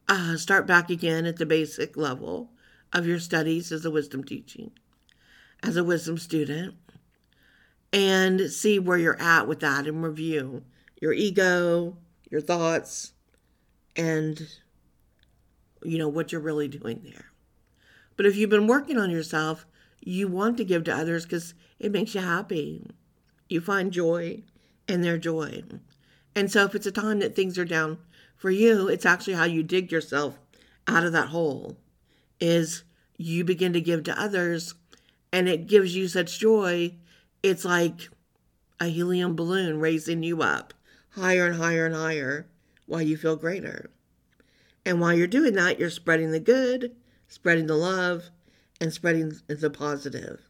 uh, 0.08 0.38
start 0.38 0.66
back 0.66 0.90
again 0.90 1.26
at 1.26 1.38
the 1.38 1.46
basic 1.46 1.98
level 1.98 2.52
of 2.94 3.06
your 3.06 3.20
studies 3.20 3.72
as 3.72 3.86
a 3.86 3.92
wisdom 3.92 4.24
teaching, 4.24 4.72
as 5.62 5.76
a 5.76 5.84
wisdom 5.84 6.18
student, 6.18 6.76
and 7.92 8.52
see 8.52 8.80
where 8.80 8.98
you're 8.98 9.22
at 9.22 9.48
with 9.48 9.60
that 9.62 9.88
and 9.88 10.04
review 10.04 10.64
your 11.02 11.14
ego, 11.14 11.98
your 12.30 12.42
thoughts, 12.42 13.14
and 13.96 14.48
you 15.84 15.98
know 15.98 16.10
what 16.10 16.32
you're 16.32 16.42
really 16.42 16.68
doing 16.68 17.02
there. 17.04 17.26
But 18.18 18.26
if 18.26 18.36
you've 18.36 18.50
been 18.50 18.68
working 18.68 18.98
on 18.98 19.10
yourself, 19.10 19.66
you 20.02 20.28
want 20.28 20.58
to 20.58 20.66
give 20.66 20.84
to 20.86 20.96
others 20.96 21.24
because 21.24 21.54
it 21.80 21.92
makes 21.92 22.14
you 22.14 22.22
happy. 22.22 22.86
You 23.48 23.62
find 23.62 23.92
joy 23.92 24.44
in 24.88 25.02
their 25.02 25.18
joy. 25.18 25.64
And 26.36 26.52
so 26.52 26.66
if 26.66 26.76
it's 26.76 26.86
a 26.86 26.92
time 26.92 27.20
that 27.20 27.36
things 27.36 27.58
are 27.58 27.66
down 27.66 27.98
for 28.36 28.50
you, 28.50 28.88
it's 28.88 29.06
actually 29.06 29.34
how 29.34 29.46
you 29.46 29.64
dig 29.64 29.92
yourself 29.92 30.40
out 30.88 31.06
of 31.06 31.12
that 31.14 31.30
hole 31.30 31.78
is 32.40 32.84
you 33.18 33.44
begin 33.44 33.74
to 33.74 33.82
give 33.82 34.04
to 34.04 34.22
others 34.22 34.74
and 35.32 35.48
it 35.48 35.68
gives 35.68 35.96
you 35.96 36.08
such 36.08 36.40
joy. 36.40 36.94
It's 37.42 37.66
like 37.66 38.10
a 38.80 38.88
helium 38.88 39.36
balloon 39.36 39.80
raising 39.80 40.24
you 40.24 40.42
up 40.42 40.74
higher 41.14 41.48
and 41.48 41.56
higher 41.56 41.86
and 41.86 41.96
higher 41.96 42.48
while 42.86 43.02
you 43.02 43.18
feel 43.18 43.36
greater. 43.36 43.90
And 44.86 45.00
while 45.00 45.14
you're 45.14 45.28
doing 45.28 45.54
that, 45.54 45.80
you're 45.80 45.90
spreading 45.90 46.32
the 46.32 46.40
good, 46.40 46.96
spreading 47.28 47.68
the 47.68 47.76
love, 47.76 48.30
and 48.80 48.94
spreading 48.94 49.34
the 49.48 49.70
positive. 49.70 50.42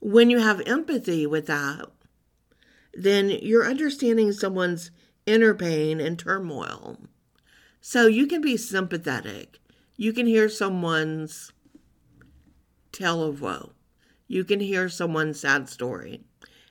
When 0.00 0.30
you 0.30 0.38
have 0.38 0.60
empathy 0.66 1.26
with 1.26 1.46
that, 1.46 1.90
then 2.92 3.30
you're 3.30 3.68
understanding 3.68 4.32
someone's 4.32 4.90
inner 5.24 5.54
pain 5.54 6.00
and 6.00 6.18
turmoil. 6.18 6.98
So 7.80 8.06
you 8.06 8.26
can 8.26 8.40
be 8.40 8.56
sympathetic. 8.56 9.58
You 9.96 10.12
can 10.12 10.26
hear 10.26 10.48
someone's 10.48 11.52
tale 12.92 13.22
of 13.22 13.40
woe. 13.40 13.72
You 14.28 14.44
can 14.44 14.60
hear 14.60 14.88
someone's 14.88 15.40
sad 15.40 15.68
story 15.68 16.22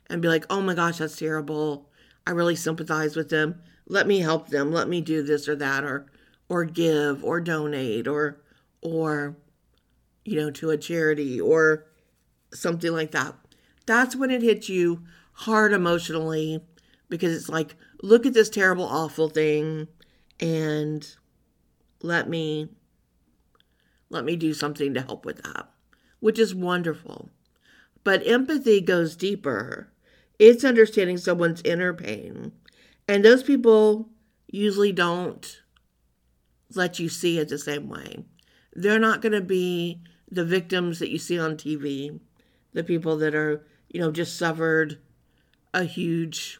and 0.09 0.21
be 0.21 0.27
like, 0.27 0.45
oh 0.49 0.61
my 0.61 0.73
gosh, 0.73 0.97
that's 0.97 1.17
terrible. 1.17 1.89
I 2.27 2.31
really 2.31 2.55
sympathize 2.55 3.15
with 3.15 3.29
them. 3.29 3.61
Let 3.87 4.07
me 4.07 4.19
help 4.19 4.49
them. 4.49 4.71
Let 4.71 4.89
me 4.89 5.01
do 5.01 5.23
this 5.23 5.47
or 5.47 5.55
that 5.57 5.83
or 5.83 6.07
or 6.49 6.65
give 6.65 7.23
or 7.23 7.39
donate 7.41 8.07
or 8.07 8.41
or 8.81 9.37
you 10.23 10.35
know 10.35 10.51
to 10.51 10.69
a 10.71 10.77
charity 10.77 11.39
or 11.39 11.85
something 12.53 12.91
like 12.91 13.11
that. 13.11 13.35
That's 13.85 14.15
when 14.15 14.31
it 14.31 14.41
hits 14.41 14.69
you 14.69 15.03
hard 15.33 15.73
emotionally 15.73 16.63
because 17.09 17.35
it's 17.35 17.49
like, 17.49 17.75
look 18.01 18.25
at 18.25 18.33
this 18.33 18.49
terrible, 18.49 18.85
awful 18.85 19.29
thing 19.29 19.87
and 20.39 21.15
let 22.01 22.29
me 22.29 22.69
let 24.09 24.25
me 24.25 24.35
do 24.35 24.53
something 24.53 24.93
to 24.93 25.01
help 25.01 25.25
with 25.25 25.41
that, 25.43 25.69
which 26.19 26.39
is 26.39 26.53
wonderful. 26.53 27.29
But 28.05 28.25
empathy 28.25 28.79
goes 28.79 29.15
deeper. 29.17 29.89
It's 30.37 30.63
understanding 30.63 31.17
someone's 31.17 31.61
inner 31.65 31.93
pain. 31.93 32.53
And 33.07 33.25
those 33.25 33.43
people 33.43 34.09
usually 34.47 34.91
don't 34.91 35.61
let 36.75 36.99
you 36.99 37.09
see 37.09 37.39
it 37.39 37.49
the 37.49 37.57
same 37.57 37.89
way. 37.89 38.23
They're 38.73 38.99
not 38.99 39.21
going 39.21 39.33
to 39.33 39.41
be 39.41 40.01
the 40.29 40.45
victims 40.45 40.99
that 40.99 41.09
you 41.09 41.17
see 41.17 41.39
on 41.39 41.57
TV, 41.57 42.19
the 42.73 42.83
people 42.83 43.17
that 43.17 43.33
are, 43.33 43.65
you 43.89 43.99
know, 43.99 44.11
just 44.11 44.37
suffered 44.37 44.99
a 45.73 45.83
huge 45.83 46.59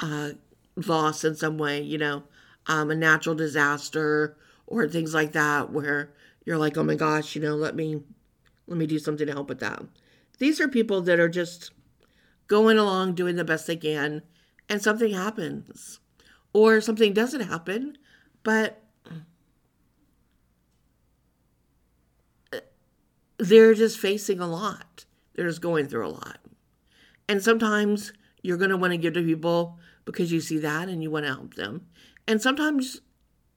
uh, 0.00 0.30
loss 0.76 1.24
in 1.24 1.34
some 1.34 1.58
way, 1.58 1.82
you 1.82 1.98
know, 1.98 2.22
um, 2.66 2.90
a 2.90 2.94
natural 2.94 3.34
disaster 3.34 4.36
or 4.66 4.88
things 4.88 5.12
like 5.12 5.32
that, 5.32 5.72
where 5.72 6.14
you're 6.46 6.58
like, 6.58 6.78
oh 6.78 6.84
my 6.84 6.94
gosh, 6.94 7.36
you 7.36 7.42
know, 7.42 7.54
let 7.54 7.74
me 7.76 8.00
let 8.66 8.78
me 8.78 8.86
do 8.86 8.98
something 8.98 9.26
to 9.26 9.32
help 9.32 9.48
with 9.48 9.60
that. 9.60 9.82
These 10.38 10.60
are 10.60 10.68
people 10.68 11.00
that 11.02 11.20
are 11.20 11.28
just 11.28 11.70
going 12.46 12.78
along 12.78 13.14
doing 13.14 13.36
the 13.36 13.44
best 13.44 13.66
they 13.66 13.76
can, 13.76 14.22
and 14.68 14.82
something 14.82 15.12
happens, 15.12 16.00
or 16.52 16.80
something 16.80 17.12
doesn't 17.12 17.42
happen, 17.42 17.98
but 18.42 18.82
they're 23.38 23.74
just 23.74 23.98
facing 23.98 24.40
a 24.40 24.46
lot. 24.46 25.04
They're 25.34 25.48
just 25.48 25.60
going 25.60 25.86
through 25.86 26.06
a 26.06 26.08
lot. 26.08 26.38
And 27.28 27.42
sometimes 27.42 28.12
you're 28.42 28.56
going 28.56 28.70
to 28.70 28.76
want 28.76 28.92
to 28.92 28.96
give 28.96 29.14
to 29.14 29.22
people 29.22 29.78
because 30.04 30.30
you 30.30 30.40
see 30.40 30.58
that 30.58 30.88
and 30.88 31.02
you 31.02 31.10
want 31.10 31.24
to 31.24 31.32
help 31.32 31.54
them. 31.54 31.86
And 32.28 32.40
sometimes, 32.40 33.00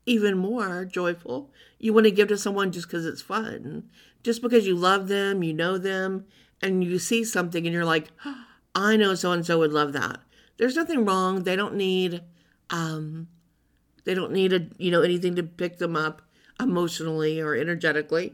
even 0.08 0.38
more 0.38 0.86
joyful, 0.86 1.52
you 1.78 1.94
want 1.94 2.06
to 2.06 2.12
give 2.12 2.30
to 2.30 2.38
someone 2.38 2.72
just 2.72 2.88
because 2.88 3.06
it's 3.06 3.22
fun, 3.22 3.84
just 4.24 4.42
because 4.42 4.66
you 4.66 4.76
love 4.76 5.08
them, 5.08 5.44
you 5.44 5.54
know 5.54 5.78
them, 5.78 6.26
and 6.62 6.84
you 6.84 6.98
see 6.98 7.24
something 7.24 7.66
and 7.66 7.74
you're 7.74 7.86
like, 7.86 8.10
oh, 8.26 8.46
I 8.74 8.96
know 8.96 9.14
so 9.14 9.32
and 9.32 9.46
so 9.46 9.60
would 9.60 9.72
love 9.72 9.94
that. 9.94 10.20
There's 10.58 10.76
nothing 10.76 11.06
wrong. 11.06 11.44
They 11.44 11.56
don't 11.56 11.76
need, 11.76 12.24
um, 12.72 13.28
they 14.06 14.16
don't 14.16 14.32
need 14.32 14.54
a 14.54 14.68
you 14.80 14.90
know 14.90 15.02
anything 15.02 15.36
to 15.36 15.44
pick 15.44 15.78
them 15.78 15.96
up 15.96 16.24
emotionally 16.60 17.40
or 17.40 17.54
energetically 17.54 18.34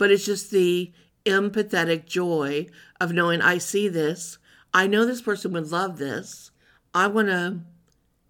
but 0.00 0.10
it's 0.10 0.24
just 0.24 0.50
the 0.50 0.90
empathetic 1.26 2.06
joy 2.06 2.66
of 2.98 3.12
knowing 3.12 3.42
I 3.42 3.58
see 3.58 3.86
this. 3.86 4.38
I 4.72 4.86
know 4.86 5.04
this 5.04 5.20
person 5.20 5.52
would 5.52 5.70
love 5.70 5.98
this. 5.98 6.50
I 6.94 7.06
want 7.06 7.28
to 7.28 7.60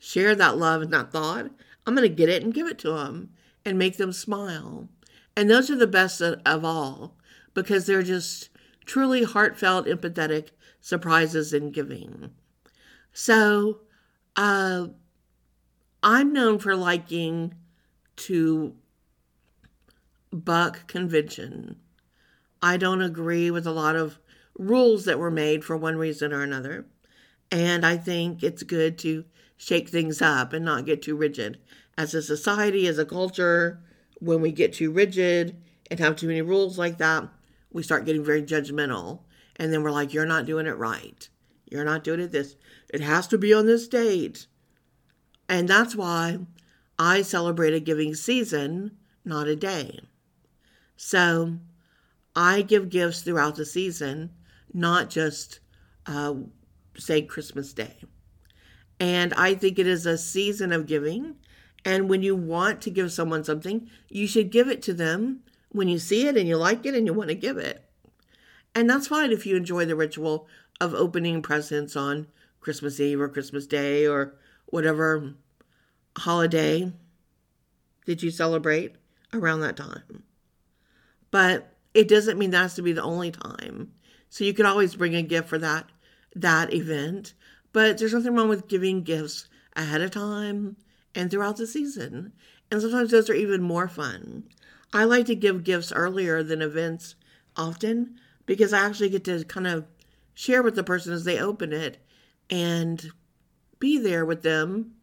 share 0.01 0.35
that 0.35 0.59
love 0.59 0.83
and 0.83 0.93
that 0.93 1.13
thought. 1.13 1.53
I'm 1.87 1.95
going 1.95 2.09
to 2.09 2.15
get 2.15 2.29
it 2.29 2.43
and 2.43 2.55
give 2.55 2.67
it 2.67 2.79
to 2.81 2.93
them 2.93 3.31
and 3.65 3.79
make 3.79 3.97
them 3.97 4.13
smile. 4.13 4.89
And 5.37 5.51
those 5.51 5.71
are 5.71 5.77
the 5.77 5.87
best 5.87 6.21
of 6.21 6.65
all 6.65 7.17
because 7.55 7.87
they're 7.87 8.03
just 8.03 8.49
truly 8.85 9.23
heartfelt, 9.23 9.87
empathetic 9.87 10.49
surprises 10.81 11.53
in 11.53 11.71
giving. 11.71 12.31
So, 13.13 13.81
uh, 14.37 14.89
I'm 16.03 16.33
known 16.33 16.59
for 16.59 16.75
liking 16.77 17.55
to 18.17 18.75
buck 20.33 20.87
convention. 20.87 21.77
I 22.63 22.77
don't 22.77 23.03
agree 23.03 23.51
with 23.51 23.67
a 23.67 23.73
lot 23.73 23.97
of 23.97 24.19
rules 24.59 25.05
that 25.05 25.19
were 25.19 25.31
made 25.31 25.65
for 25.65 25.77
one 25.77 25.97
reason 25.97 26.33
or 26.33 26.43
another. 26.43 26.87
And 27.51 27.85
I 27.85 27.97
think 27.97 28.43
it's 28.43 28.63
good 28.63 28.99
to 28.99 29.25
shake 29.61 29.91
things 29.91 30.23
up 30.23 30.55
and 30.55 30.65
not 30.65 30.87
get 30.87 31.03
too 31.03 31.15
rigid. 31.15 31.59
As 31.99 32.15
a 32.15 32.23
society, 32.23 32.87
as 32.87 32.99
a 32.99 33.05
culture, 33.05 33.79
when 34.19 34.41
we 34.41 34.53
get 34.53 34.73
too 34.73 34.91
rigid 34.91 35.55
and 35.91 36.01
have 36.01 36.17
too 36.17 36.29
many 36.29 36.41
rules 36.41 36.79
like 36.79 36.97
that, 36.97 37.29
we 37.71 37.83
start 37.83 38.07
getting 38.07 38.25
very 38.25 38.43
judgmental. 38.43 39.21
And 39.57 39.71
then 39.71 39.83
we're 39.83 39.91
like, 39.91 40.15
you're 40.15 40.25
not 40.25 40.47
doing 40.47 40.67
it 40.67 40.79
right. 40.79 41.29
You're 41.71 41.85
not 41.85 42.05
doing 42.05 42.21
it 42.21 42.33
this. 42.33 42.57
It 42.89 43.03
has 43.03 43.29
to 43.29 43.37
be 43.37 43.53
on 43.53 43.67
this 43.67 43.87
date. 43.87 44.47
And 45.47 45.69
that's 45.69 45.95
why 45.95 46.39
I 46.99 47.21
celebrate 47.21 47.75
a 47.75 47.81
giving 47.81 48.15
season, 48.15 48.97
not 49.27 49.47
a 49.47 49.57
day. 49.57 50.01
So 50.97 51.59
I 52.35 52.63
give 52.63 52.89
gifts 52.89 53.21
throughout 53.21 53.57
the 53.57 53.67
season, 53.67 54.31
not 54.73 55.11
just, 55.11 55.61
uh, 56.07 56.35
say, 56.97 57.21
Christmas 57.21 57.75
Day. 57.75 57.99
And 59.01 59.33
I 59.35 59.55
think 59.55 59.79
it 59.79 59.87
is 59.87 60.05
a 60.05 60.19
season 60.19 60.73
of 60.73 60.87
giving. 60.87 61.37
And 61.85 62.11
when 62.11 62.23
you 62.23 62.37
want 62.37 62.83
to 62.83 62.91
give 62.91 63.11
someone 63.11 63.43
something, 63.43 63.89
you 64.11 64.27
should 64.27 64.51
give 64.51 64.69
it 64.69 64.83
to 64.83 64.93
them 64.95 65.41
when 65.71 65.89
you 65.89 65.99
see 65.99 66.29
it 66.29 66.37
and 66.37 66.47
you 66.47 66.59
like 66.59 66.85
it 66.85 66.95
and 66.95 67.07
you 67.07 67.15
want 67.15 67.31
to 67.31 67.35
give 67.35 67.57
it. 67.57 67.83
And 68.75 68.89
that's 68.89 69.09
fine 69.09 69.33
if 69.33 69.47
you 69.47 69.57
enjoy 69.57 69.87
the 69.87 69.97
ritual 69.97 70.47
of 70.81 70.95
opening 70.95 71.41
presents 71.41 71.97
on 71.97 72.27
Christmas 72.61 73.01
Eve 73.01 73.21
or 73.21 73.29
Christmas 73.29 73.67
Day 73.67 74.07
or 74.07 74.35
whatever 74.67 75.35
holiday 76.19 76.93
did 78.05 78.23
you 78.23 78.31
celebrate 78.31 78.97
around 79.33 79.61
that 79.61 79.77
time. 79.77 80.25
But 81.31 81.73
it 81.95 82.09
doesn't 82.09 82.39
mean 82.39 82.51
that 82.51 82.63
has 82.63 82.75
to 82.75 82.83
be 82.83 82.93
the 82.93 83.03
only 83.03 83.31
time. 83.31 83.93
So 84.29 84.45
you 84.45 84.55
could 84.55 84.67
always 84.67 84.95
bring 84.95 85.15
a 85.15 85.23
gift 85.23 85.49
for 85.49 85.59
that 85.59 85.87
that 86.35 86.73
event. 86.73 87.35
But 87.73 87.99
there's 87.99 88.13
nothing 88.13 88.35
wrong 88.35 88.49
with 88.49 88.69
giving 88.69 89.03
gifts 89.03 89.49
ahead 89.77 90.01
of 90.01 90.11
time 90.11 90.77
and 91.15 91.31
throughout 91.31 91.57
the 91.57 91.67
season. 91.67 92.33
And 92.71 92.81
sometimes 92.81 93.11
those 93.11 93.31
are 93.31 93.35
even 93.35 93.63
more 93.63 93.89
fun. 93.89 94.45
I 94.93 95.05
like 95.05 95.27
to 95.27 95.35
give 95.35 95.65
gifts 95.65 95.93
earlier 95.93 96.43
than 96.43 96.63
events 96.63 97.15
often 97.57 98.17
because 98.47 98.73
I 98.73 98.81
actually 98.81 99.11
get 99.11 99.25
to 99.25 99.45
kind 99.45 99.67
of 99.67 99.87
share 100.35 100.63
with 100.63 100.75
the 100.75 100.83
person 100.85 101.13
as 101.13 101.25
they 101.25 101.39
open 101.39 101.73
it 101.73 101.99
and 102.49 103.13
be 103.79 103.99
there 103.99 104.25
with 104.25 104.43
them 104.43 104.95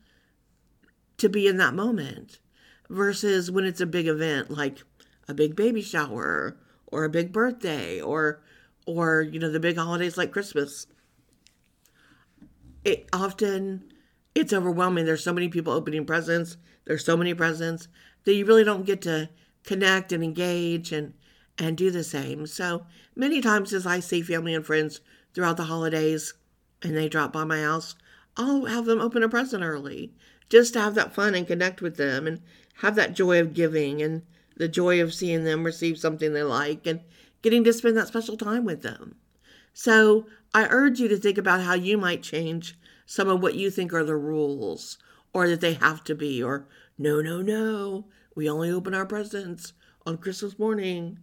to 1.17 1.29
be 1.29 1.47
in 1.47 1.57
that 1.57 1.73
moment 1.73 2.39
versus 2.89 3.49
when 3.49 3.65
it's 3.65 3.81
a 3.81 3.85
big 3.85 4.07
event 4.07 4.51
like 4.51 4.83
a 5.27 5.33
big 5.33 5.55
baby 5.55 5.81
shower 5.81 6.57
or 6.87 7.03
a 7.03 7.09
big 7.09 7.31
birthday 7.31 7.99
or 7.99 8.41
or 8.85 9.21
you 9.21 9.39
know 9.39 9.51
the 9.51 9.59
big 9.59 9.77
holidays 9.77 10.17
like 10.17 10.31
Christmas. 10.31 10.87
It 12.83 13.09
often 13.11 13.91
it's 14.35 14.53
overwhelming. 14.53 15.05
There's 15.05 15.23
so 15.23 15.33
many 15.33 15.49
people 15.49 15.73
opening 15.73 16.05
presents. 16.05 16.57
There's 16.85 17.03
so 17.03 17.17
many 17.17 17.33
presents 17.33 17.87
that 18.23 18.35
you 18.35 18.45
really 18.45 18.63
don't 18.63 18.85
get 18.85 19.01
to 19.03 19.29
connect 19.63 20.11
and 20.11 20.23
engage 20.23 20.91
and 20.91 21.13
and 21.57 21.75
do 21.75 21.89
the 21.89 22.03
same. 22.03 22.45
So 22.45 22.85
many 23.15 23.41
times 23.41 23.73
as 23.73 23.87
I 23.87 23.99
see 23.99 24.21
family 24.21 24.53
and 24.53 24.65
friends 24.65 25.01
throughout 25.33 25.57
the 25.57 25.63
holidays 25.63 26.33
and 26.83 26.95
they 26.95 27.09
drop 27.09 27.33
by 27.33 27.43
my 27.43 27.61
house, 27.61 27.95
I'll 28.35 28.65
have 28.65 28.85
them 28.85 29.01
open 29.01 29.23
a 29.23 29.29
present 29.29 29.63
early 29.63 30.13
just 30.49 30.73
to 30.73 30.81
have 30.81 30.95
that 30.95 31.15
fun 31.15 31.35
and 31.35 31.47
connect 31.47 31.81
with 31.81 31.97
them 31.97 32.27
and 32.27 32.41
have 32.75 32.95
that 32.95 33.15
joy 33.15 33.39
of 33.39 33.53
giving 33.53 34.01
and 34.01 34.21
the 34.55 34.67
joy 34.67 35.01
of 35.01 35.13
seeing 35.13 35.43
them 35.43 35.63
receive 35.63 35.97
something 35.97 36.33
they 36.33 36.43
like 36.43 36.85
and 36.85 37.01
getting 37.41 37.63
to 37.63 37.73
spend 37.73 37.97
that 37.97 38.07
special 38.07 38.37
time 38.37 38.65
with 38.65 38.81
them. 38.81 39.15
So 39.79 40.25
I 40.55 40.65
urge 40.71 40.99
you 40.99 41.07
to 41.07 41.17
think 41.17 41.37
about 41.37 41.61
how 41.61 41.75
you 41.75 41.99
might 41.99 42.23
change 42.23 42.75
some 43.05 43.29
of 43.29 43.43
what 43.43 43.53
you 43.53 43.69
think 43.69 43.93
are 43.93 44.03
the 44.03 44.15
rules 44.15 44.97
or 45.35 45.47
that 45.47 45.61
they 45.61 45.73
have 45.73 46.03
to 46.05 46.15
be, 46.15 46.41
or 46.41 46.67
no, 46.97 47.21
no, 47.21 47.43
no, 47.43 48.07
we 48.35 48.49
only 48.49 48.71
open 48.71 48.95
our 48.95 49.05
presents 49.05 49.73
on 50.03 50.17
Christmas 50.17 50.57
morning. 50.57 51.19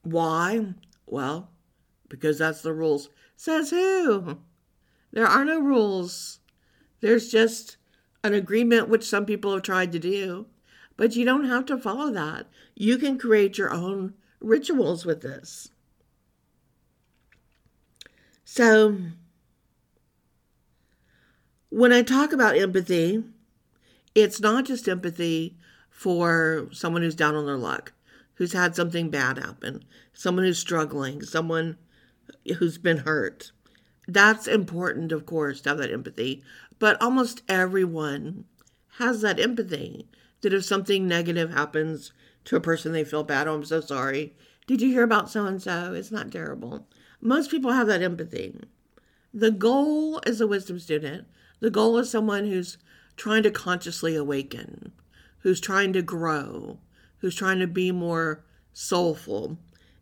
Why? 0.00 0.72
Well, 1.04 1.50
because 2.08 2.38
that's 2.38 2.62
the 2.62 2.72
rules. 2.72 3.10
Says 3.36 3.68
who? 3.68 4.38
There 5.12 5.26
are 5.26 5.44
no 5.44 5.60
rules. 5.60 6.40
There's 7.02 7.30
just 7.30 7.76
an 8.24 8.32
agreement 8.32 8.88
which 8.88 9.04
some 9.04 9.26
people 9.26 9.52
have 9.52 9.64
tried 9.64 9.92
to 9.92 9.98
do. 9.98 10.46
But 10.96 11.14
you 11.14 11.26
don't 11.26 11.44
have 11.44 11.66
to 11.66 11.76
follow 11.76 12.10
that. 12.10 12.46
You 12.74 12.96
can 12.96 13.18
create 13.18 13.58
your 13.58 13.70
own 13.70 14.14
rituals 14.40 15.04
with 15.04 15.20
this. 15.20 15.68
So, 18.54 18.98
when 21.70 21.90
I 21.90 22.02
talk 22.02 22.34
about 22.34 22.54
empathy, 22.54 23.24
it's 24.14 24.42
not 24.42 24.66
just 24.66 24.90
empathy 24.90 25.56
for 25.88 26.68
someone 26.70 27.00
who's 27.00 27.14
down 27.14 27.34
on 27.34 27.46
their 27.46 27.56
luck, 27.56 27.94
who's 28.34 28.52
had 28.52 28.76
something 28.76 29.08
bad 29.08 29.38
happen, 29.38 29.86
someone 30.12 30.44
who's 30.44 30.58
struggling, 30.58 31.22
someone 31.22 31.78
who's 32.58 32.76
been 32.76 32.98
hurt. 32.98 33.52
That's 34.06 34.46
important, 34.46 35.12
of 35.12 35.24
course, 35.24 35.62
to 35.62 35.70
have 35.70 35.78
that 35.78 35.90
empathy. 35.90 36.44
But 36.78 37.00
almost 37.00 37.40
everyone 37.48 38.44
has 38.98 39.22
that 39.22 39.40
empathy 39.40 40.10
that 40.42 40.52
if 40.52 40.66
something 40.66 41.08
negative 41.08 41.54
happens 41.54 42.12
to 42.44 42.56
a 42.56 42.60
person, 42.60 42.92
they 42.92 43.04
feel 43.04 43.24
bad. 43.24 43.48
Oh, 43.48 43.54
I'm 43.54 43.64
so 43.64 43.80
sorry. 43.80 44.34
Did 44.66 44.82
you 44.82 44.90
hear 44.90 45.04
about 45.04 45.30
so 45.30 45.46
and 45.46 45.62
so? 45.62 45.94
It's 45.94 46.12
not 46.12 46.30
terrible. 46.30 46.86
Most 47.24 47.52
people 47.52 47.70
have 47.70 47.86
that 47.86 48.02
empathy. 48.02 48.52
The 49.32 49.52
goal 49.52 50.20
is 50.26 50.40
a 50.40 50.46
wisdom 50.46 50.80
student. 50.80 51.28
The 51.60 51.70
goal 51.70 51.96
is 51.98 52.10
someone 52.10 52.46
who's 52.46 52.78
trying 53.16 53.44
to 53.44 53.50
consciously 53.52 54.16
awaken, 54.16 54.90
who's 55.38 55.60
trying 55.60 55.92
to 55.92 56.02
grow, 56.02 56.80
who's 57.18 57.36
trying 57.36 57.60
to 57.60 57.68
be 57.68 57.92
more 57.92 58.44
soulful, 58.72 59.56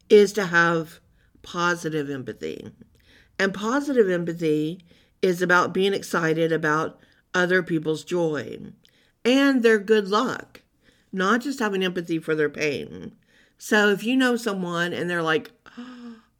is 0.09 0.33
to 0.33 0.46
have 0.46 0.98
positive 1.42 2.09
empathy. 2.09 2.72
And 3.38 3.52
positive 3.52 4.09
empathy 4.09 4.80
is 5.20 5.42
about 5.42 5.74
being 5.74 5.92
excited 5.92 6.52
about 6.52 6.98
other 7.35 7.62
people's 7.62 8.02
joy 8.02 8.59
and 9.26 9.62
their 9.62 9.78
good 9.78 10.09
luck, 10.09 10.62
not 11.12 11.42
just 11.42 11.59
having 11.59 11.85
empathy 11.85 12.18
for 12.18 12.35
their 12.35 12.48
pain. 12.48 13.12
So 13.59 13.90
if 13.90 14.04
you 14.04 14.16
know 14.16 14.37
someone 14.37 14.94
and 14.94 15.11
they're 15.11 15.22
like, 15.22 15.50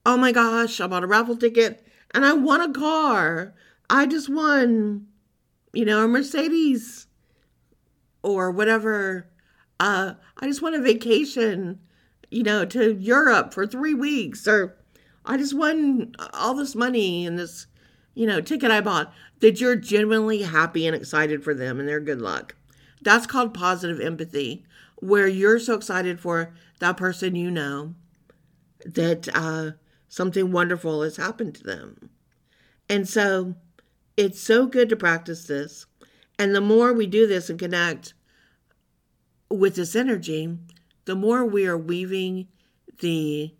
oh 0.04 0.16
my 0.16 0.32
gosh, 0.32 0.80
I 0.80 0.86
bought 0.86 1.04
a 1.04 1.06
raffle 1.06 1.36
ticket 1.36 1.86
and 2.12 2.24
I 2.24 2.32
won 2.32 2.60
a 2.60 2.72
car, 2.72 3.54
I 3.88 4.06
just 4.06 4.28
won, 4.28 5.06
you 5.72 5.84
know, 5.84 6.04
a 6.04 6.08
Mercedes 6.08 7.06
or 8.22 8.50
whatever. 8.50 9.28
Uh, 9.78 10.14
I 10.38 10.46
just 10.46 10.62
won 10.62 10.74
a 10.74 10.80
vacation, 10.80 11.80
you 12.30 12.42
know, 12.42 12.64
to 12.66 12.94
Europe 12.94 13.52
for 13.52 13.66
three 13.66 13.94
weeks, 13.94 14.46
or 14.46 14.76
I 15.24 15.36
just 15.36 15.54
won 15.54 16.14
all 16.34 16.54
this 16.54 16.74
money 16.74 17.26
and 17.26 17.38
this, 17.38 17.66
you 18.14 18.26
know, 18.26 18.40
ticket 18.40 18.70
I 18.70 18.80
bought. 18.80 19.12
That 19.40 19.60
you're 19.60 19.76
genuinely 19.76 20.42
happy 20.42 20.86
and 20.86 20.94
excited 20.94 21.42
for 21.42 21.54
them 21.54 21.80
and 21.80 21.88
their 21.88 21.98
good 21.98 22.20
luck. 22.20 22.54
That's 23.00 23.26
called 23.26 23.54
positive 23.54 23.98
empathy, 24.00 24.64
where 24.96 25.26
you're 25.26 25.58
so 25.58 25.74
excited 25.74 26.20
for 26.20 26.52
that 26.78 26.98
person 26.98 27.34
you 27.34 27.50
know 27.50 27.94
that 28.84 29.28
uh, 29.34 29.72
something 30.10 30.50
wonderful 30.50 31.02
has 31.02 31.16
happened 31.16 31.54
to 31.54 31.62
them. 31.62 32.10
And 32.88 33.08
so 33.08 33.54
it's 34.16 34.40
so 34.40 34.66
good 34.66 34.90
to 34.90 34.96
practice 34.96 35.46
this. 35.46 35.86
And 36.38 36.54
the 36.54 36.60
more 36.60 36.92
we 36.92 37.06
do 37.06 37.26
this 37.26 37.48
and 37.48 37.58
connect 37.58 38.12
with 39.48 39.76
this 39.76 39.96
energy, 39.96 40.58
the 41.04 41.14
more 41.14 41.46
we 41.46 41.66
are 41.66 41.78
weaving 41.78 42.48
the 42.98 43.54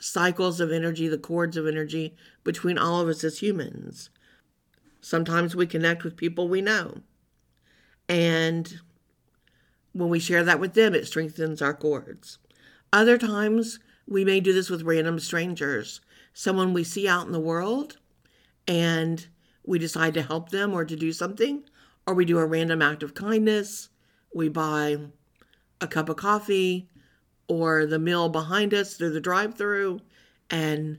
cycles 0.00 0.60
of 0.60 0.72
energy, 0.72 1.08
the 1.08 1.16
cords 1.16 1.56
of 1.56 1.66
energy 1.66 2.16
between 2.44 2.76
all 2.76 3.00
of 3.00 3.08
us 3.08 3.24
as 3.24 3.38
humans. 3.38 4.10
Sometimes 5.00 5.54
we 5.54 5.66
connect 5.66 6.02
with 6.02 6.16
people 6.16 6.48
we 6.48 6.60
know. 6.60 7.02
And 8.08 8.80
when 9.92 10.08
we 10.08 10.18
share 10.18 10.42
that 10.42 10.60
with 10.60 10.74
them, 10.74 10.94
it 10.94 11.06
strengthens 11.06 11.62
our 11.62 11.74
cords. 11.74 12.38
Other 12.92 13.16
times, 13.16 13.78
we 14.08 14.24
may 14.24 14.40
do 14.40 14.52
this 14.52 14.70
with 14.70 14.82
random 14.82 15.18
strangers, 15.18 16.00
someone 16.32 16.72
we 16.72 16.84
see 16.84 17.06
out 17.06 17.26
in 17.26 17.32
the 17.32 17.40
world, 17.40 17.98
and 18.66 19.26
we 19.64 19.78
decide 19.78 20.14
to 20.14 20.22
help 20.22 20.48
them 20.48 20.72
or 20.72 20.84
to 20.84 20.96
do 20.96 21.12
something, 21.12 21.64
or 22.06 22.14
we 22.14 22.24
do 22.24 22.38
a 22.38 22.46
random 22.46 22.80
act 22.80 23.02
of 23.02 23.14
kindness. 23.14 23.90
We 24.34 24.48
buy 24.48 24.96
a 25.80 25.86
cup 25.86 26.08
of 26.08 26.16
coffee 26.16 26.88
or 27.48 27.86
the 27.86 27.98
meal 27.98 28.28
behind 28.28 28.74
us 28.74 28.94
through 28.94 29.10
the 29.10 29.20
drive 29.20 29.54
through 29.56 30.00
and 30.50 30.98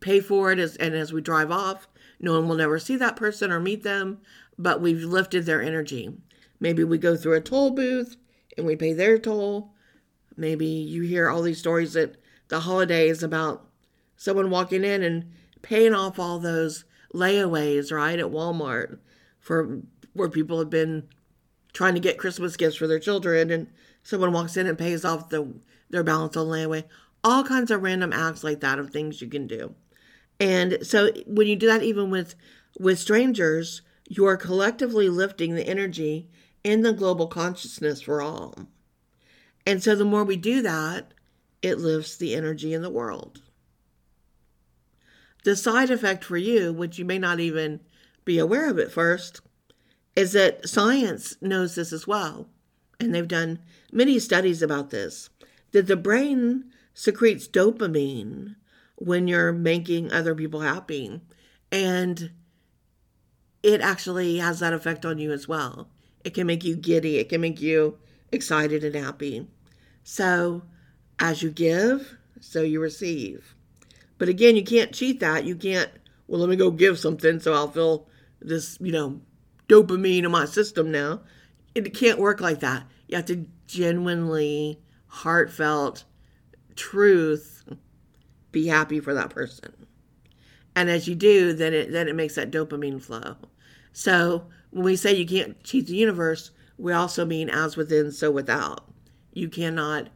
pay 0.00 0.20
for 0.20 0.52
it 0.52 0.58
as, 0.58 0.76
and 0.76 0.94
as 0.94 1.12
we 1.12 1.20
drive 1.20 1.50
off 1.50 1.88
no 2.20 2.32
one 2.32 2.48
will 2.48 2.56
never 2.56 2.78
see 2.78 2.96
that 2.96 3.16
person 3.16 3.50
or 3.50 3.60
meet 3.60 3.82
them 3.82 4.18
but 4.58 4.80
we've 4.80 5.02
lifted 5.02 5.44
their 5.44 5.62
energy. 5.62 6.10
Maybe 6.60 6.84
we 6.84 6.98
go 6.98 7.16
through 7.16 7.34
a 7.34 7.40
toll 7.40 7.70
booth 7.70 8.16
and 8.56 8.66
we 8.66 8.76
pay 8.76 8.92
their 8.92 9.18
toll. 9.18 9.72
Maybe 10.36 10.66
you 10.66 11.02
hear 11.02 11.28
all 11.28 11.42
these 11.42 11.58
stories 11.58 11.96
at 11.96 12.16
the 12.52 12.60
holidays 12.60 13.22
about 13.22 13.66
someone 14.16 14.50
walking 14.50 14.84
in 14.84 15.02
and 15.02 15.32
paying 15.62 15.94
off 15.94 16.18
all 16.18 16.38
those 16.38 16.84
layaways 17.14 17.92
right 17.92 18.18
at 18.18 18.26
walmart 18.26 18.98
for 19.40 19.80
where 20.12 20.28
people 20.28 20.58
have 20.58 20.70
been 20.70 21.08
trying 21.72 21.94
to 21.94 22.00
get 22.00 22.18
christmas 22.18 22.56
gifts 22.56 22.76
for 22.76 22.86
their 22.86 22.98
children 22.98 23.50
and 23.50 23.66
someone 24.02 24.32
walks 24.32 24.56
in 24.56 24.66
and 24.66 24.78
pays 24.78 25.04
off 25.04 25.28
the 25.28 25.54
their 25.92 26.02
balance 26.02 26.36
on 26.36 26.48
layaway. 26.48 26.84
All 27.22 27.44
kinds 27.44 27.70
of 27.70 27.82
random 27.82 28.12
acts 28.12 28.42
like 28.42 28.60
that 28.60 28.80
of 28.80 28.90
things 28.90 29.22
you 29.22 29.28
can 29.28 29.46
do. 29.46 29.76
And 30.40 30.78
so 30.82 31.12
when 31.26 31.46
you 31.46 31.54
do 31.54 31.68
that 31.68 31.84
even 31.84 32.10
with 32.10 32.34
with 32.80 32.98
strangers, 32.98 33.82
you 34.08 34.26
are 34.26 34.36
collectively 34.36 35.08
lifting 35.08 35.54
the 35.54 35.68
energy 35.68 36.28
in 36.64 36.80
the 36.80 36.92
global 36.92 37.28
consciousness 37.28 38.00
for 38.00 38.20
all. 38.20 38.54
And 39.64 39.82
so 39.82 39.94
the 39.94 40.04
more 40.04 40.24
we 40.24 40.36
do 40.36 40.62
that, 40.62 41.12
it 41.62 41.78
lifts 41.78 42.16
the 42.16 42.34
energy 42.34 42.74
in 42.74 42.82
the 42.82 42.90
world. 42.90 43.40
The 45.44 45.56
side 45.56 45.90
effect 45.90 46.24
for 46.24 46.36
you, 46.36 46.72
which 46.72 46.98
you 46.98 47.04
may 47.04 47.18
not 47.18 47.40
even 47.40 47.80
be 48.24 48.38
aware 48.38 48.70
of 48.70 48.78
at 48.78 48.92
first, 48.92 49.40
is 50.14 50.32
that 50.32 50.68
science 50.68 51.36
knows 51.40 51.74
this 51.74 51.92
as 51.92 52.06
well 52.06 52.48
and 53.02 53.14
they've 53.14 53.28
done 53.28 53.58
many 53.90 54.18
studies 54.18 54.62
about 54.62 54.90
this, 54.90 55.28
that 55.72 55.86
the 55.86 55.96
brain 55.96 56.70
secretes 56.94 57.48
dopamine 57.48 58.54
when 58.96 59.26
you're 59.26 59.52
making 59.52 60.12
other 60.12 60.34
people 60.34 60.60
happy. 60.60 61.20
And 61.70 62.30
it 63.62 63.80
actually 63.80 64.38
has 64.38 64.60
that 64.60 64.72
effect 64.72 65.04
on 65.04 65.18
you 65.18 65.32
as 65.32 65.48
well. 65.48 65.88
It 66.24 66.34
can 66.34 66.46
make 66.46 66.64
you 66.64 66.76
giddy, 66.76 67.18
it 67.18 67.28
can 67.28 67.40
make 67.40 67.60
you 67.60 67.98
excited 68.30 68.84
and 68.84 68.94
happy. 68.94 69.48
So, 70.04 70.62
as 71.18 71.42
you 71.42 71.50
give, 71.50 72.16
so 72.40 72.62
you 72.62 72.80
receive. 72.80 73.54
But 74.18 74.28
again, 74.28 74.56
you 74.56 74.64
can't 74.64 74.92
cheat 74.92 75.20
that. 75.20 75.44
You 75.44 75.56
can't, 75.56 75.90
well, 76.26 76.40
let 76.40 76.48
me 76.48 76.56
go 76.56 76.70
give 76.70 76.98
something 76.98 77.40
so 77.40 77.52
I'll 77.52 77.70
feel 77.70 78.06
this, 78.40 78.78
you 78.80 78.92
know, 78.92 79.20
dopamine 79.68 80.24
in 80.24 80.30
my 80.30 80.44
system 80.44 80.90
now 80.90 81.20
it 81.74 81.94
can't 81.94 82.18
work 82.18 82.40
like 82.40 82.60
that. 82.60 82.86
You 83.08 83.16
have 83.16 83.26
to 83.26 83.46
genuinely, 83.66 84.80
heartfelt 85.06 86.04
truth 86.74 87.64
be 88.50 88.66
happy 88.66 89.00
for 89.00 89.14
that 89.14 89.30
person. 89.30 89.72
And 90.74 90.88
as 90.88 91.06
you 91.06 91.14
do, 91.14 91.52
then 91.52 91.74
it 91.74 91.92
then 91.92 92.08
it 92.08 92.14
makes 92.14 92.34
that 92.36 92.50
dopamine 92.50 93.02
flow. 93.02 93.36
So 93.92 94.46
when 94.70 94.84
we 94.84 94.96
say 94.96 95.14
you 95.14 95.26
can't 95.26 95.62
cheat 95.62 95.86
the 95.86 95.94
universe, 95.94 96.50
we 96.78 96.92
also 96.92 97.24
mean 97.26 97.50
as 97.50 97.76
within, 97.76 98.10
so 98.10 98.30
without. 98.30 98.84
You 99.34 99.48
cannot 99.48 100.08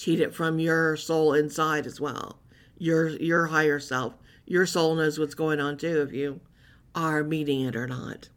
cheat 0.00 0.18
it 0.18 0.34
from 0.34 0.58
your 0.58 0.96
soul 0.96 1.34
inside 1.34 1.84
as 1.84 2.00
well. 2.00 2.38
Your 2.78 3.08
your 3.08 3.48
higher 3.48 3.78
self. 3.78 4.14
Your 4.46 4.64
soul 4.64 4.94
knows 4.94 5.18
what's 5.18 5.34
going 5.34 5.60
on 5.60 5.76
too 5.76 6.00
if 6.00 6.12
you 6.12 6.40
are 6.94 7.22
meeting 7.22 7.60
it 7.60 7.76
or 7.76 7.86
not. 7.86 8.30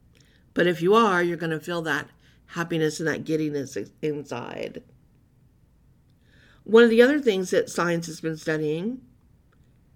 But 0.54 0.68
if 0.68 0.82
you 0.82 0.94
are, 0.94 1.24
you're 1.24 1.38
going 1.38 1.50
to 1.52 1.60
feel 1.62 1.82
that 1.84 2.10
happiness 2.48 3.00
and 3.00 3.08
that 3.08 3.24
giddiness 3.24 3.78
inside. 4.02 4.84
One 6.66 6.84
of 6.84 6.90
the 6.90 7.02
other 7.02 7.20
things 7.20 7.50
that 7.52 7.70
science 7.70 8.08
has 8.08 8.22
been 8.22 8.38
studying 8.38 9.02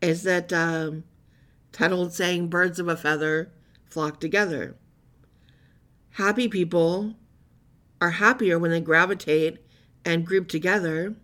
is 0.01 0.23
that 0.23 0.51
um, 0.51 1.03
old 1.80 2.13
saying, 2.13 2.47
birds 2.47 2.80
of 2.80 2.88
a 2.88 2.97
feather 2.97 3.51
flock 3.86 4.19
together. 4.19 4.75
Happy 6.12 6.47
people 6.47 7.13
are 8.01 8.12
happier 8.12 8.58
when 8.58 8.71
they 8.71 8.82
gravitate 8.82 9.60
and 10.03 10.25
group 10.25 10.47
together 10.47 11.15